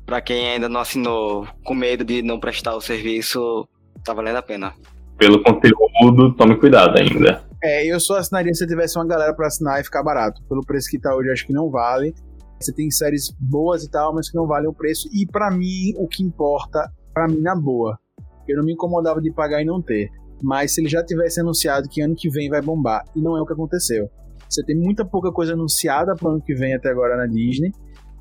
[0.06, 3.68] para quem ainda não assinou, com medo de não prestar o serviço,
[4.02, 4.72] tá valendo a pena
[5.18, 7.42] pelo conteúdo, tome cuidado ainda.
[7.62, 10.40] É, eu só assinaria se tivesse uma galera para assinar e ficar barato.
[10.48, 12.14] Pelo preço que tá hoje, acho que não vale.
[12.60, 15.08] Você tem séries boas e tal, mas que não valem o preço.
[15.12, 17.98] E para mim, o que importa, para mim, na boa.
[18.46, 20.08] Eu não me incomodava de pagar e não ter.
[20.42, 23.40] Mas se ele já tivesse anunciado que ano que vem vai bombar, e não é
[23.40, 24.08] o que aconteceu.
[24.48, 27.70] Você tem muita pouca coisa anunciada para o ano que vem até agora na Disney.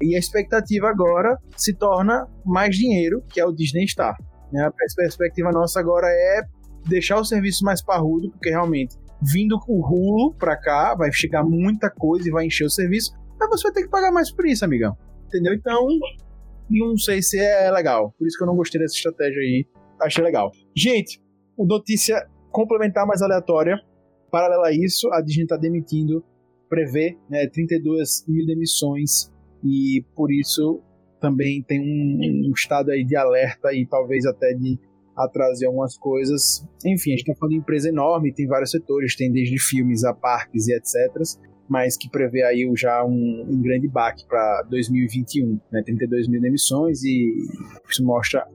[0.01, 4.15] E a expectativa agora se torna mais dinheiro, que é o Disney Star.
[4.51, 4.63] Né?
[4.63, 6.41] A perspectiva nossa agora é
[6.87, 11.43] deixar o serviço mais parrudo, porque realmente, vindo com o Hulu para cá, vai chegar
[11.43, 14.45] muita coisa e vai encher o serviço, mas você vai ter que pagar mais por
[14.45, 14.95] isso, amigão.
[15.25, 15.53] Entendeu?
[15.53, 15.87] Então,
[16.69, 18.13] não sei se é legal.
[18.17, 19.65] Por isso que eu não gostei dessa estratégia aí.
[20.01, 20.51] Achei legal.
[20.75, 21.19] Gente,
[21.65, 23.79] notícia complementar mais aleatória.
[24.31, 26.23] Paralela a isso, a Disney está demitindo,
[26.69, 29.31] prevê né, 32 mil demissões
[29.63, 30.81] e por isso
[31.19, 34.77] também tem um, um estado aí de alerta e talvez até de
[35.15, 36.67] atraso em algumas coisas.
[36.85, 40.13] Enfim, a gente está falando de empresa enorme, tem vários setores, tem desde filmes a
[40.13, 40.93] parques e etc.
[41.67, 45.81] Mas que prevê aí já um, um grande baque para 2021, né?
[45.83, 47.33] 32 mil demissões e
[47.89, 48.47] isso mostra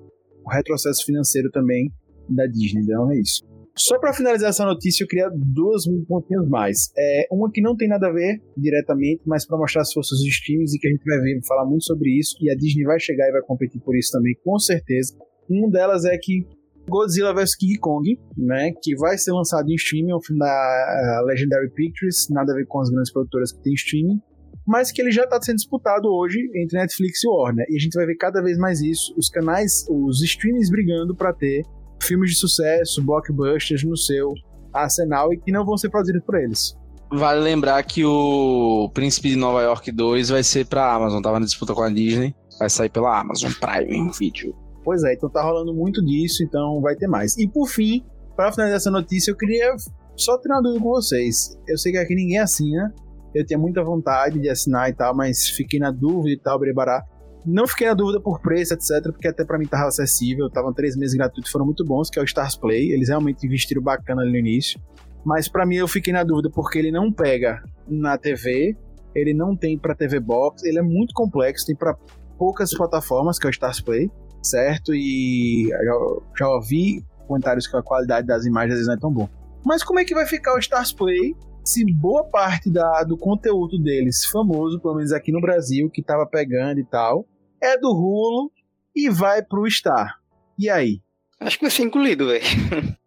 [0.45, 1.93] o retrocesso financeiro também
[2.35, 2.83] da Disney.
[2.83, 3.43] Então é isso.
[3.77, 6.93] Só para finalizar essa notícia, eu queria duas pontinhos mais.
[6.97, 10.29] É, uma que não tem nada a ver diretamente, mas para mostrar as forças dos
[10.29, 13.01] streams e que a gente vai ver, falar muito sobre isso, e a Disney vai
[13.01, 15.17] chegar e vai competir por isso também, com certeza.
[15.49, 16.47] Uma delas é que
[16.87, 21.23] Godzilla vs King Kong, né, que vai ser lançado em streaming, é um filme da
[21.27, 24.21] Legendary Pictures, nada a ver com as grandes produtoras que tem streaming,
[24.67, 27.67] mas que ele já está sendo disputado hoje entre Netflix e Warner.
[27.71, 31.33] E a gente vai ver cada vez mais isso, os canais, os streamings brigando para
[31.33, 31.63] ter
[32.03, 34.33] filmes de sucesso, blockbusters no seu
[34.73, 36.77] arsenal e que não vão ser produzidos por eles.
[37.13, 41.45] Vale lembrar que o Príncipe de Nova York 2 vai ser pra Amazon, tava na
[41.45, 44.55] disputa com a Disney, vai sair pela Amazon Prime Video.
[44.83, 47.37] Pois é, então tá rolando muito disso, então vai ter mais.
[47.37, 48.03] E por fim,
[48.35, 49.75] para finalizar essa notícia, eu queria
[50.17, 51.57] só ter uma dúvida com vocês.
[51.69, 52.93] Eu sei que aqui ninguém assina,
[53.35, 57.05] eu tinha muita vontade de assinar e tal, mas fiquei na dúvida e tal, brebará.
[57.45, 60.97] Não fiquei na dúvida por preço, etc, porque até para mim tava acessível, estavam três
[60.97, 64.31] meses gratuitos, foram muito bons, que é o Stars Play, eles realmente investiram bacana ali
[64.31, 64.81] no início.
[65.25, 68.77] Mas para mim eu fiquei na dúvida porque ele não pega na TV,
[69.15, 71.97] ele não tem para TV Box, ele é muito complexo, tem para
[72.39, 74.11] poucas plataformas, que é o Stars Play,
[74.43, 74.95] certo?
[74.95, 79.13] E já, já ouvi comentários que a qualidade das imagens às vezes não é tão
[79.13, 79.31] boa.
[79.65, 83.79] Mas como é que vai ficar o Stars Play se boa parte da, do conteúdo
[83.79, 87.25] deles, famoso, pelo menos aqui no Brasil, que tava pegando e tal,
[87.63, 88.51] é do Hulu
[88.95, 90.19] e vai pro Star.
[90.59, 91.01] E aí?
[91.41, 92.45] Acho que vai ser incluído, velho.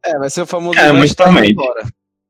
[0.03, 0.77] É, vai ser o famoso.
[0.79, 0.91] É,
[1.47, 1.83] embora.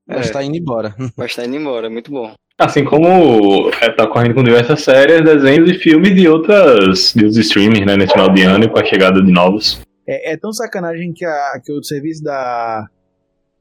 [0.07, 0.21] Vai É.
[0.21, 0.95] estar indo embora.
[1.17, 2.31] Vai estar indo embora, muito bom.
[2.59, 7.37] Assim como é, tá ocorrendo com diversas séries, desenhos e filmes de outras de outros
[7.47, 9.81] streamers, né, nesse final de ano e com a chegada de novos.
[10.07, 12.85] É, é tão sacanagem que, a, que o serviço da,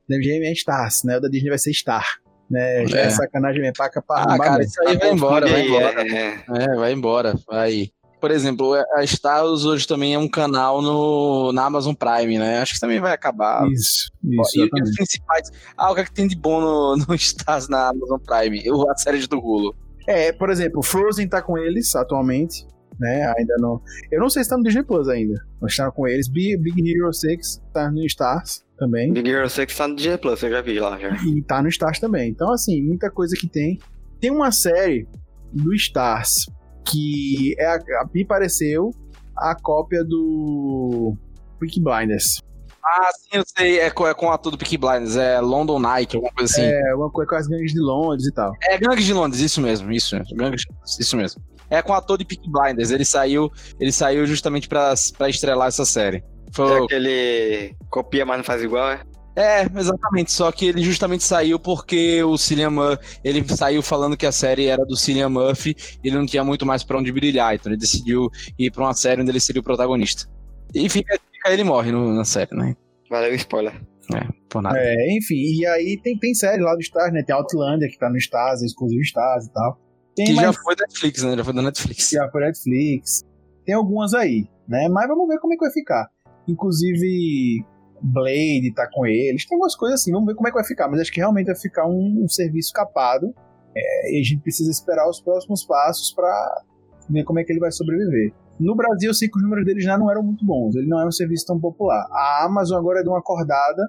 [0.08, 1.16] da MGM é Stars, né?
[1.16, 2.06] O da Disney vai ser Star.
[2.50, 2.84] Né?
[2.84, 3.10] É, É.
[3.10, 6.02] sacanagem mesmo, paca pra Ah, cara, isso aí vai embora, vai embora.
[6.06, 7.88] é, É, vai embora, vai.
[8.24, 12.60] Por exemplo, a Stars hoje também é um canal no, na Amazon Prime, né?
[12.60, 13.70] Acho que também vai acabar.
[13.70, 15.50] Isso, isso, e, e os principais.
[15.76, 18.62] Ah, o que, é que tem de bom no, no Stars na Amazon Prime?
[18.64, 19.76] Eu, a série do Hulu.
[20.08, 22.66] É, por exemplo, Frozen tá com eles atualmente,
[22.98, 23.30] né?
[23.36, 23.82] Ainda não.
[24.10, 25.34] Eu não sei se tá no Disney Plus ainda.
[25.60, 26.26] Mas tá com eles.
[26.26, 29.12] Big, Big Hero 6 tá no Stars também.
[29.12, 31.14] Big Hero 6 tá no DJ Plus, eu já vi lá já.
[31.26, 32.30] E tá no Stars também.
[32.30, 33.78] Então, assim, muita coisa que tem.
[34.18, 35.06] Tem uma série
[35.52, 36.46] do Stars
[36.86, 38.90] que é a, a- me pareceu
[39.36, 41.16] a cópia do
[41.58, 42.38] Peaky Blinders.
[42.86, 43.80] Ah, sim, eu sei.
[43.80, 45.16] É com, é com o ator do Peaky Blinders.
[45.16, 46.62] É London Night, alguma coisa assim.
[46.66, 48.52] É, É uma coisa com as gangues de Londres e tal.
[48.80, 49.90] Gangue de Londres, isso mesmo.
[49.90, 50.36] Isso mesmo.
[50.36, 51.42] Gangue de Londres, isso mesmo.
[51.70, 52.90] É com o ator de Peaky Blinders.
[52.90, 56.22] Ele saiu, ele saiu justamente pra, pra estrelar essa série.
[56.52, 59.00] Foi, É aquele copia, mas não faz igual, é?
[59.36, 60.30] É, exatamente.
[60.32, 64.66] Só que ele justamente saiu porque o Cillian Murphy, ele saiu falando que a série
[64.66, 67.54] era do Cillian Murphy e ele não tinha muito mais pra onde brilhar.
[67.54, 70.28] Então ele decidiu ir pra uma série onde ele seria o protagonista.
[70.74, 72.76] E fica, fica ele morre no- na série, né?
[73.10, 73.74] Valeu spoiler.
[74.14, 74.76] É, por nada.
[74.78, 77.22] É, enfim, e aí tem, tem série lá do Stars, né?
[77.22, 79.80] Tem Outlander que tá no Stars, é exclusivo Stars e tal.
[80.14, 81.36] Tem que mais já foi da Netflix, né?
[81.36, 82.10] Já foi da Netflix.
[82.10, 83.22] já foi Netflix.
[83.64, 84.88] Tem algumas aí, né?
[84.90, 86.06] Mas vamos ver como é que vai ficar.
[86.46, 87.64] Inclusive,
[88.04, 89.46] Blade tá com eles.
[89.46, 90.88] Tem algumas coisas assim, vamos ver como é que vai ficar.
[90.88, 93.34] Mas acho que realmente vai ficar um, um serviço capado.
[93.76, 96.62] É, e a gente precisa esperar os próximos passos pra
[97.08, 98.32] ver como é que ele vai sobreviver.
[98.60, 100.76] No Brasil, eu sei que os números dele já não eram muito bons.
[100.76, 102.06] Ele não é um serviço tão popular.
[102.10, 103.82] A Amazon agora é de uma acordada.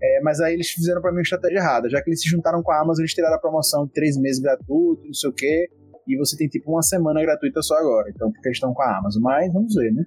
[0.00, 1.88] é, mas aí eles fizeram pra mim uma estratégia errada.
[1.88, 4.40] Já que eles se juntaram com a Amazon, eles tiraram a promoção de três meses
[4.40, 5.68] gratuito, não sei o quê.
[6.06, 8.10] E você tem tipo uma semana gratuita só agora.
[8.10, 9.22] Então, porque eles estão com a Amazon.
[9.22, 10.04] Mas vamos ver, né?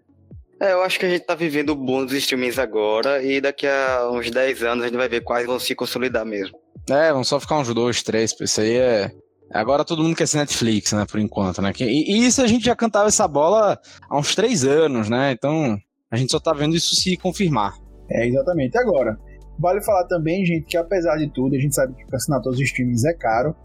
[0.59, 3.67] É, eu acho que a gente tá vivendo o boom dos streamings agora e daqui
[3.67, 6.57] a uns 10 anos a gente vai ver quais vão se consolidar mesmo.
[6.89, 8.33] É, vão só ficar uns dois, três.
[8.39, 9.11] Isso aí é.
[9.51, 11.05] Agora todo mundo quer ser Netflix, né?
[11.09, 11.71] Por enquanto, né?
[11.79, 13.79] E, e isso a gente já cantava essa bola
[14.09, 15.31] há uns três anos, né?
[15.31, 15.77] Então
[16.09, 17.73] a gente só tá vendo isso se confirmar.
[18.09, 18.77] É, exatamente.
[18.77, 19.17] Agora,
[19.59, 22.65] vale falar também, gente, que apesar de tudo, a gente sabe que assinar todos os
[22.65, 23.55] streamings é caro.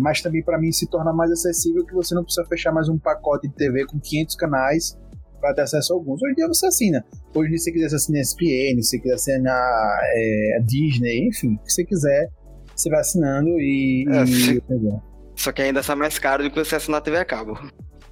[0.00, 2.98] Mas também para mim se torna mais acessível que você não precisa fechar mais um
[2.98, 4.96] pacote de TV com 500 canais
[5.40, 6.22] para ter acesso a alguns.
[6.22, 7.04] Hoje em dia você assina.
[7.34, 11.54] Hoje em dia, se você quiser assinar ESPN, se você quiser assinar é, Disney, enfim,
[11.54, 12.28] o que você quiser,
[12.74, 14.06] você vai assinando e.
[14.10, 14.62] É, e- se-
[15.36, 17.58] Só que ainda sai mais caro do que você assinar a TV a cabo.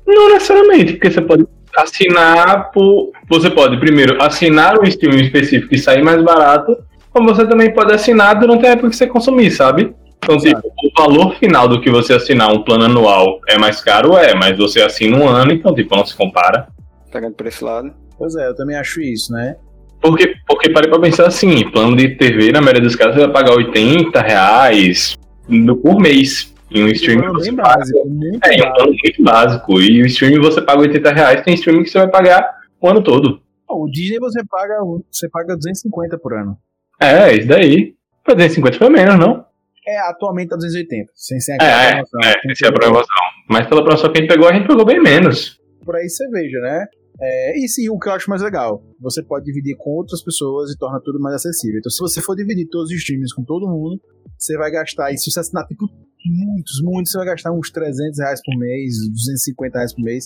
[0.07, 1.47] Não necessariamente, porque você pode
[1.77, 3.11] assinar por.
[3.29, 6.77] Você pode, primeiro, assinar um streaming específico e sair mais barato,
[7.11, 9.95] como você também pode assinar durante a época que você consumir, sabe?
[10.19, 14.17] Então, tipo, o valor final do que você assinar um plano anual é mais caro,
[14.17, 16.69] é, mas você assina um ano, então, tipo, não se compara.
[17.17, 17.95] Pegando por esse lado.
[18.19, 19.57] Pois é, eu também acho isso, né?
[20.03, 23.33] Porque, porque parei pra pensar assim, plano de TV, na maioria dos casos, você vai
[23.33, 25.17] pagar 80 reais
[25.49, 26.55] no- por mês.
[26.71, 28.75] Em um streaming Plano você bem paga- básico, muito É, e um básico.
[28.75, 29.81] plano muito básico.
[29.81, 32.51] E o streaming você paga 80 reais, tem streaming que você vai pagar
[32.83, 33.41] o ano todo.
[33.71, 34.75] O Disney você paga,
[35.11, 36.57] você paga 250 por ano.
[37.01, 37.95] É, isso daí.
[38.25, 39.45] Pra 250 foi menos, não?
[39.89, 42.21] É, atualmente tá 280, sem ser É, aquela é, promoção.
[42.25, 42.33] é,
[42.65, 43.17] é a promoção.
[43.49, 45.59] Mas pela promoção que a gente pegou, a gente pegou bem menos.
[45.85, 46.85] Por aí você veja, né?
[47.21, 50.71] É, e sim, o que eu acho mais legal, você pode dividir com outras pessoas
[50.71, 51.79] e torna tudo mais acessível.
[51.79, 54.01] Então, se você for dividir todos os streams com todo mundo,
[54.39, 55.87] você vai gastar, e se você assinar tipo
[56.25, 60.25] muitos, muitos, você vai gastar uns 300 reais por mês, 250 reais por mês.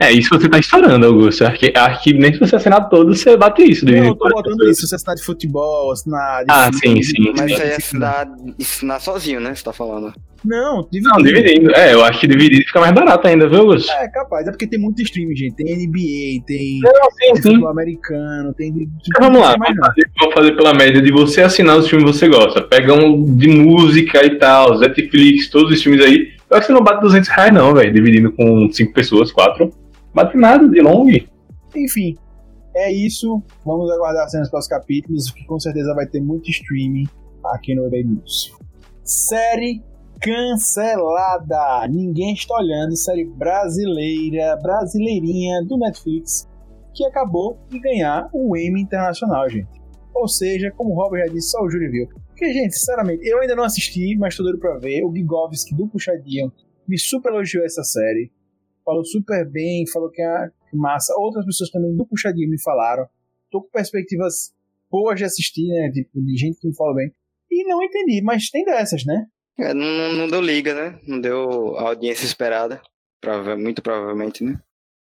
[0.00, 1.44] É, isso você tá estourando, Augusto.
[1.44, 3.84] Acho que, acho que nem se você assinar todos, você bate isso.
[3.84, 4.70] Não, dividindo eu tô botando pessoas.
[4.70, 7.68] isso, se você assinar de futebol, assinar de Ah, filme, sim, sim, Mas isso aí
[7.68, 8.26] é assinar,
[8.58, 9.54] ensinar sozinho, né?
[9.54, 10.14] Você tá falando.
[10.42, 11.12] Não, dividir.
[11.12, 11.76] Não, dividindo.
[11.76, 13.92] É, eu acho que dividido fica mais barato ainda, viu, Augusto?
[13.92, 15.54] É, capaz, é porque tem muito stream, gente.
[15.56, 17.42] Tem NBA, tem Não, sim, sim.
[17.42, 21.76] futebol americano, tem Então vamos lá, vamos fazer, vamos fazer pela média de você assinar
[21.76, 22.62] os filmes que você gosta.
[22.62, 26.28] Pega um de música e tal, Netflix, todos os filmes aí.
[26.48, 27.92] Eu acho que não bate 200 reais não, velho.
[27.92, 29.70] Dividindo com 5 pessoas, 4.
[30.14, 31.28] Bate nada de longe.
[31.74, 32.16] Enfim,
[32.74, 33.42] é isso.
[33.64, 37.06] Vamos aguardar as cenas para os capítulos, que com certeza vai ter muito streaming
[37.44, 38.52] aqui no eBay News.
[39.04, 39.82] Série
[40.20, 41.88] cancelada.
[41.88, 42.96] Ninguém está olhando.
[42.96, 46.48] Série brasileira, brasileirinha do Netflix,
[46.94, 49.80] que acabou de ganhar o Emmy Internacional, gente.
[50.14, 52.08] Ou seja, como o Robert já disse, só o júri viu.
[52.28, 55.04] Porque, gente, sinceramente, eu ainda não assisti, mas tô doido pra ver.
[55.04, 56.52] O Gigovski do Puxadinho
[56.86, 58.30] me super elogiou essa série.
[58.90, 61.14] Falou super bem, falou que é massa.
[61.16, 63.06] Outras pessoas também do Puxadinho me falaram.
[63.48, 64.52] Tô com perspectivas
[64.90, 65.88] boas de assistir, né?
[65.90, 67.12] De, de gente que me falou bem.
[67.48, 69.26] E não entendi, mas tem dessas, né?
[69.60, 70.98] É, não, não- deu liga, né?
[71.06, 72.82] Não deu a audiência esperada.
[73.20, 74.58] Prova- muito provavelmente, né?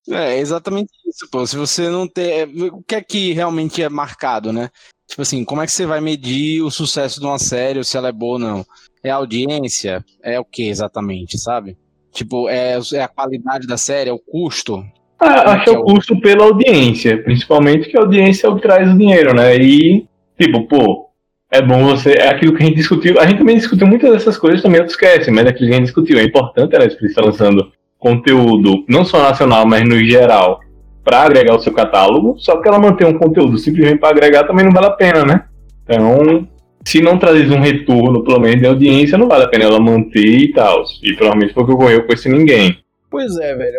[0.10, 1.48] É exatamente isso, pô.
[1.48, 2.46] Se você não ter.
[2.74, 4.70] O que é que realmente é marcado, né?
[5.08, 7.96] Tipo assim, como é que você vai medir o sucesso de uma série, ou se
[7.96, 8.66] ela é boa ou não?
[9.02, 10.04] É a audiência?
[10.22, 11.78] É o que exatamente, sabe?
[12.12, 14.84] Tipo, é, é a qualidade da série, é o custo?
[15.20, 17.22] Ah, acho que é o custo pela audiência.
[17.24, 19.56] Principalmente que a audiência é o que traz o dinheiro, né?
[19.56, 20.06] E,
[20.40, 21.10] tipo, pô,
[21.52, 22.14] é bom você.
[22.14, 23.20] É aquilo que a gente discutiu.
[23.20, 25.78] A gente também discutiu muitas dessas coisas, também outros esquecem, mas é aquilo que a
[25.78, 26.20] gente discutiu.
[26.20, 30.60] É importante a Netflix estar lançando conteúdo, não só nacional, mas no geral,
[31.04, 32.36] para agregar o seu catálogo.
[32.38, 35.46] Só que ela manter um conteúdo simplesmente para agregar também não vale a pena, né?
[35.84, 36.48] Então,
[36.88, 40.26] se não traz um retorno, pelo menos de audiência, não vale a pena ela manter
[40.26, 40.86] e tal.
[41.04, 42.78] E provavelmente foi o que ocorreu com esse ninguém.
[43.12, 43.78] Pois é, velho.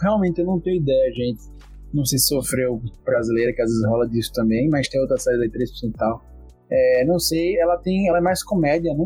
[0.00, 1.42] Realmente eu não tenho ideia, gente.
[1.92, 5.42] Não sei se sofreu brasileira, que às vezes rola disso também, mas tem outras séries
[5.42, 6.24] aí 3% e tal.
[6.72, 8.08] É, não sei, ela tem.
[8.08, 9.04] Ela é mais comédia, né?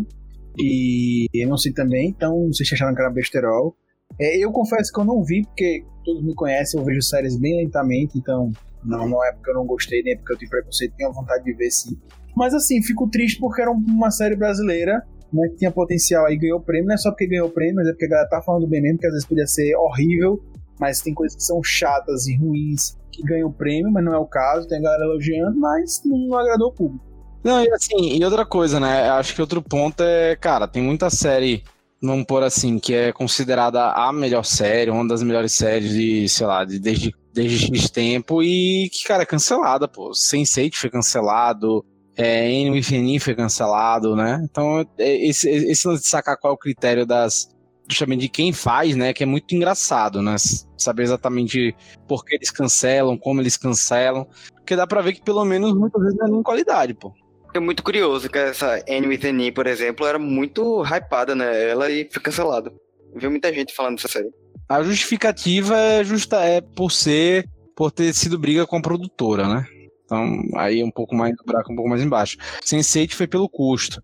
[0.57, 3.74] E eu não sei também, então não sei se acharam que era besterol.
[4.20, 7.57] É, eu confesso que eu não vi, porque todos me conhecem, eu vejo séries bem
[7.57, 8.53] lentamente, então
[8.84, 11.53] não, não é porque eu não gostei, nem porque eu tenho preconceito, tenho vontade de
[11.53, 11.96] ver sim.
[12.37, 15.03] Mas assim, fico triste porque era uma série brasileira,
[15.33, 17.93] né, que tinha potencial aí, ganhou prêmio, não é só porque ganhou prêmio, mas é
[17.93, 20.43] porque a galera tá falando bem mesmo, que às vezes podia ser horrível,
[20.78, 24.26] mas tem coisas que são chatas e ruins que ganham prêmio, mas não é o
[24.26, 27.05] caso, tem a galera elogiando, mas não, agradou o público.
[27.43, 29.09] Não, e assim, e outra coisa, né?
[29.11, 31.64] Acho que outro ponto é, cara, tem muita série,
[32.01, 36.47] vamos pôr assim, que é considerada a melhor série, uma das melhores séries de, sei
[36.47, 40.11] lá, de, desde, desde X tempo e que, cara, é cancelada, pô.
[40.11, 41.85] Sense8 foi cancelado,
[42.16, 44.40] é, Enemy Within foi cancelado, né?
[44.44, 47.48] Então, é, esse, esse lance de sacar qual é o critério das.
[47.88, 49.12] Justamente de quem faz, né?
[49.12, 50.36] Que é muito engraçado, né?
[50.78, 51.74] Saber exatamente
[52.06, 54.26] por que eles cancelam, como eles cancelam.
[54.54, 57.12] Porque dá pra ver que pelo menos muitas vezes não é nem qualidade, pô.
[57.52, 61.68] É muito curioso que essa an E, por exemplo, era muito hypada, né?
[61.68, 62.72] Ela e foi cancelada.
[63.16, 64.30] Viu muita gente falando dessa série.
[64.68, 67.44] A justificativa é justa é por ser
[67.74, 69.66] por ter sido briga com a produtora, né?
[70.11, 72.36] Então, aí um pouco mais do buraco, um pouco mais embaixo.
[72.64, 74.02] Sense8 foi pelo custo.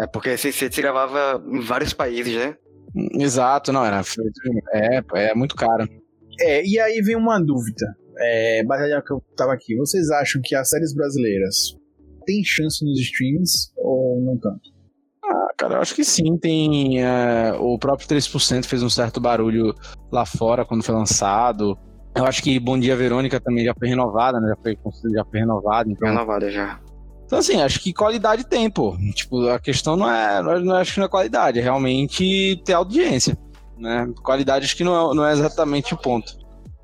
[0.00, 2.56] É, porque a Sense8 se gravava em vários países, né?
[3.14, 4.02] Exato, não, era.
[4.72, 5.88] É, é muito caro.
[6.40, 10.42] É, e aí vem uma dúvida, é, baseada no que eu tava aqui, vocês acham
[10.42, 11.76] que as séries brasileiras
[12.26, 14.74] têm chance nos streams ou não tanto?
[15.24, 16.36] Ah, cara, eu acho que sim.
[16.36, 17.00] Tem.
[17.00, 19.72] É, o próprio 3% fez um certo barulho
[20.10, 21.78] lá fora quando foi lançado.
[22.14, 24.48] Eu acho que Bom Dia Verônica também já foi renovada, né?
[24.48, 24.78] Já foi,
[25.12, 25.90] já foi renovada.
[25.90, 26.08] Então...
[26.08, 26.80] Renovada já.
[27.26, 28.96] Então, assim, acho que qualidade tem, pô.
[29.14, 30.60] Tipo, a questão não é.
[30.60, 33.36] Não acho que não é qualidade, é realmente ter audiência.
[33.78, 34.08] Né?
[34.22, 36.32] Qualidade acho que não é, não é exatamente o ponto.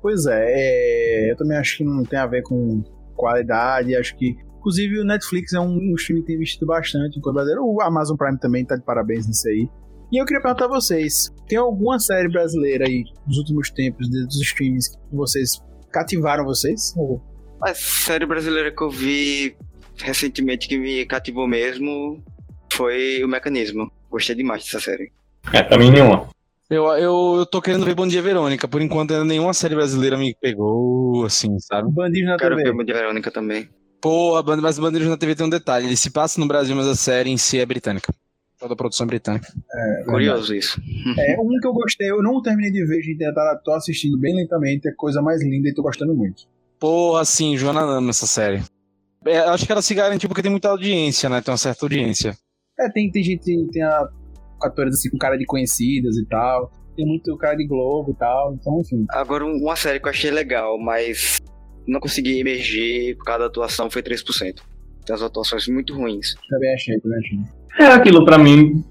[0.01, 2.83] Pois é, é, eu também acho que não tem a ver com
[3.15, 4.35] qualidade, acho que.
[4.57, 7.65] Inclusive o Netflix é um, um stream que tem investido bastante em brasileiro.
[7.65, 9.67] O Amazon Prime também tá de parabéns nisso aí.
[10.11, 14.41] E eu queria perguntar a vocês: tem alguma série brasileira aí dos últimos tempos, dos
[14.41, 16.93] streams, que vocês cativaram vocês?
[17.61, 19.55] A série brasileira que eu vi
[19.97, 22.23] recentemente que me cativou mesmo
[22.73, 23.91] foi o Mecanismo.
[24.09, 25.11] Gostei demais dessa série.
[25.53, 26.27] É, também nenhuma.
[26.69, 28.67] Eu, eu, eu tô querendo ver Bom Dia Verônica.
[28.67, 31.91] Por enquanto, ainda nenhuma série brasileira me pegou, assim, sabe?
[31.91, 32.69] Bandido na Quero TV.
[32.69, 33.69] ver Bom Dia Verônica também.
[34.01, 35.85] Porra, mas Bandidos na TV tem um detalhe.
[35.85, 38.13] Ele se passa no Brasil, mas a série em si é britânica.
[38.61, 39.47] Toda a produção é britânica.
[39.73, 40.79] É, Curioso isso.
[41.17, 44.35] É, um que eu gostei, eu não terminei de ver, gente, tá, tô assistindo bem
[44.35, 46.43] lentamente, é coisa mais linda e tô gostando muito.
[46.79, 48.61] Porra, sim, Joana ama essa série.
[49.25, 51.41] É, acho que ela se garantiu porque tem muita audiência, né?
[51.41, 52.37] Tem uma certa audiência.
[52.79, 54.07] É, tem, tem gente, tem, tem a,
[54.61, 58.53] atores assim com cara de conhecidas e tal, tem muito cara de Globo e tal,
[58.53, 59.05] então enfim.
[59.09, 61.39] Agora, um- uma série que eu achei legal, mas
[61.87, 64.61] não consegui emergir por causa da atuação foi 3%.
[65.03, 66.35] Tem as atuações muito ruins.
[66.47, 67.39] Também achei, também achei.
[67.79, 68.83] É aquilo pra mim.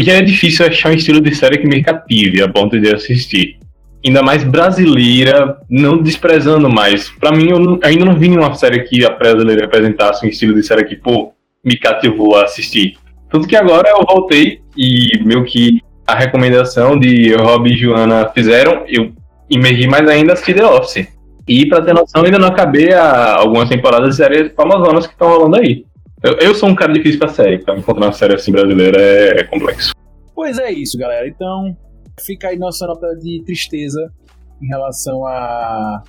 [0.00, 3.56] Já é difícil achar um estilo de série que me cative a ponto de assistir.
[4.04, 7.10] Ainda mais brasileira, não desprezando mais.
[7.10, 10.54] Pra mim, eu não- ainda não vi nenhuma série que a brasileira apresentasse um estilo
[10.54, 11.32] de série que, pô,
[11.64, 12.94] me cativou a assistir.
[13.30, 18.84] Tanto que agora eu voltei e meio que a recomendação de Rob e Joana fizeram,
[18.88, 19.12] eu
[19.50, 21.06] emergi mais ainda assisti The Office.
[21.46, 25.28] E pra ter noção, ainda não acabei a, algumas temporadas de séries amazonas que estão
[25.28, 25.84] rolando aí.
[26.22, 29.40] Eu, eu sou um cara difícil pra série, pra encontrar uma série assim brasileira é,
[29.40, 29.92] é complexo.
[30.34, 31.26] Pois é isso, galera.
[31.26, 31.74] Então,
[32.20, 34.12] fica aí nossa nota de tristeza
[34.60, 36.02] em relação a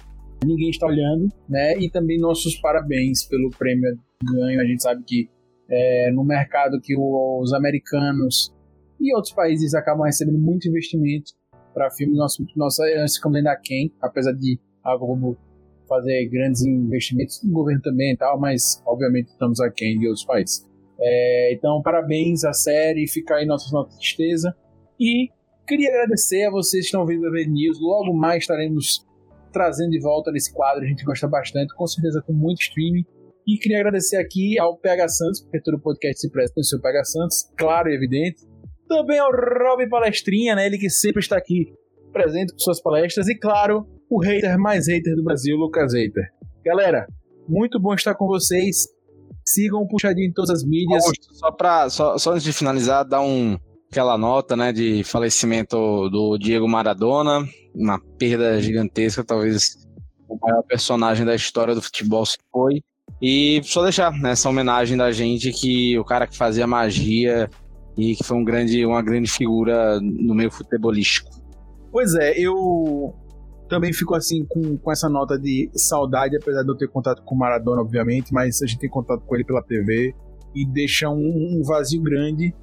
[0.43, 1.77] ninguém está olhando, né?
[1.77, 4.59] E também nossos parabéns pelo prêmio ganho.
[4.59, 5.29] A gente sabe que
[5.69, 8.53] é, no mercado que os americanos
[8.99, 11.31] e outros países acabam recebendo muito investimento
[11.73, 15.37] para filmes, nossa, nós ficamos ainda aquém, apesar de a Globo
[15.91, 20.65] fazer grandes investimentos, o governo também e tal, mas obviamente estamos aquém de outros países.
[20.97, 24.55] É, então, parabéns à série, fica aí nossa de tristeza.
[24.97, 25.29] E
[25.67, 27.77] queria agradecer a vocês que estão ouvindo o BB News.
[27.81, 29.05] Logo mais estaremos
[29.51, 33.03] trazendo de volta nesse quadro, a gente gosta bastante, com certeza com muito streaming.
[33.45, 37.03] E queria agradecer aqui ao PH Santos, porque todo podcast se presta pelo seu PH
[37.03, 38.45] Santos, claro e evidente.
[38.87, 41.73] Também ao Rob Palestrinha, né, ele que sempre está aqui
[42.13, 43.27] presente com suas palestras.
[43.27, 46.29] E claro, o hater mais hater do Brasil, Lucas Hater.
[46.65, 47.07] Galera,
[47.47, 48.85] muito bom estar com vocês.
[49.45, 51.05] Sigam o Puxadinho em todas as mídias.
[51.05, 53.57] Augusto, só, pra, só, só antes de finalizar, dar um,
[53.89, 59.87] aquela nota né, de falecimento do Diego Maradona, uma perda gigantesca, talvez
[60.27, 62.83] o maior personagem da história do futebol se foi.
[63.21, 67.49] E só deixar essa homenagem da gente que o cara que fazia magia
[67.97, 71.29] e que foi um grande, uma grande figura no meio futebolístico.
[71.91, 73.13] Pois é, eu
[73.71, 77.33] também fico assim com, com essa nota de saudade, apesar de eu ter contato com
[77.33, 80.13] o Maradona, obviamente, mas a gente tem contato com ele pela TV
[80.53, 82.53] e deixa um, um vazio grande.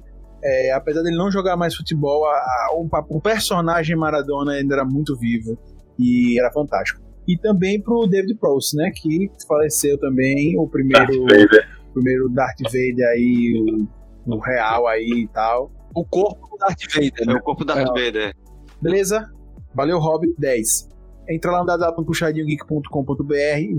[0.43, 4.85] É, apesar dele não jogar mais futebol, a, a, o, o personagem Maradona ainda era
[4.85, 5.57] muito vivo
[5.97, 7.01] e era fantástico.
[7.27, 11.67] E também pro David Proust, né, que faleceu também, o primeiro Darth Vader.
[11.91, 13.87] primeiro Darth Vader aí,
[14.27, 15.71] o, o real aí e tal.
[15.95, 17.33] O corpo do Darth Vader, É né?
[17.33, 17.85] o corpo da É.
[17.85, 18.35] Vader.
[18.79, 19.27] Beleza?
[19.75, 20.25] Valeu, Rob.
[20.37, 20.88] 10.
[21.29, 23.33] Entra lá no www.puxadinhogeek.com.br,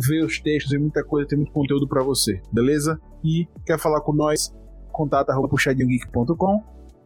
[0.09, 3.01] vê os textos, tem muita coisa, tem muito conteúdo pra você, beleza?
[3.25, 4.55] E quer falar com nós?
[4.93, 6.63] Contata arroba puxadinhogeek.com.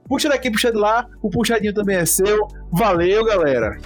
[0.07, 2.47] Puxa daqui, puxa de lá, o puxadinho também é seu.
[2.71, 3.79] Valeu, galera!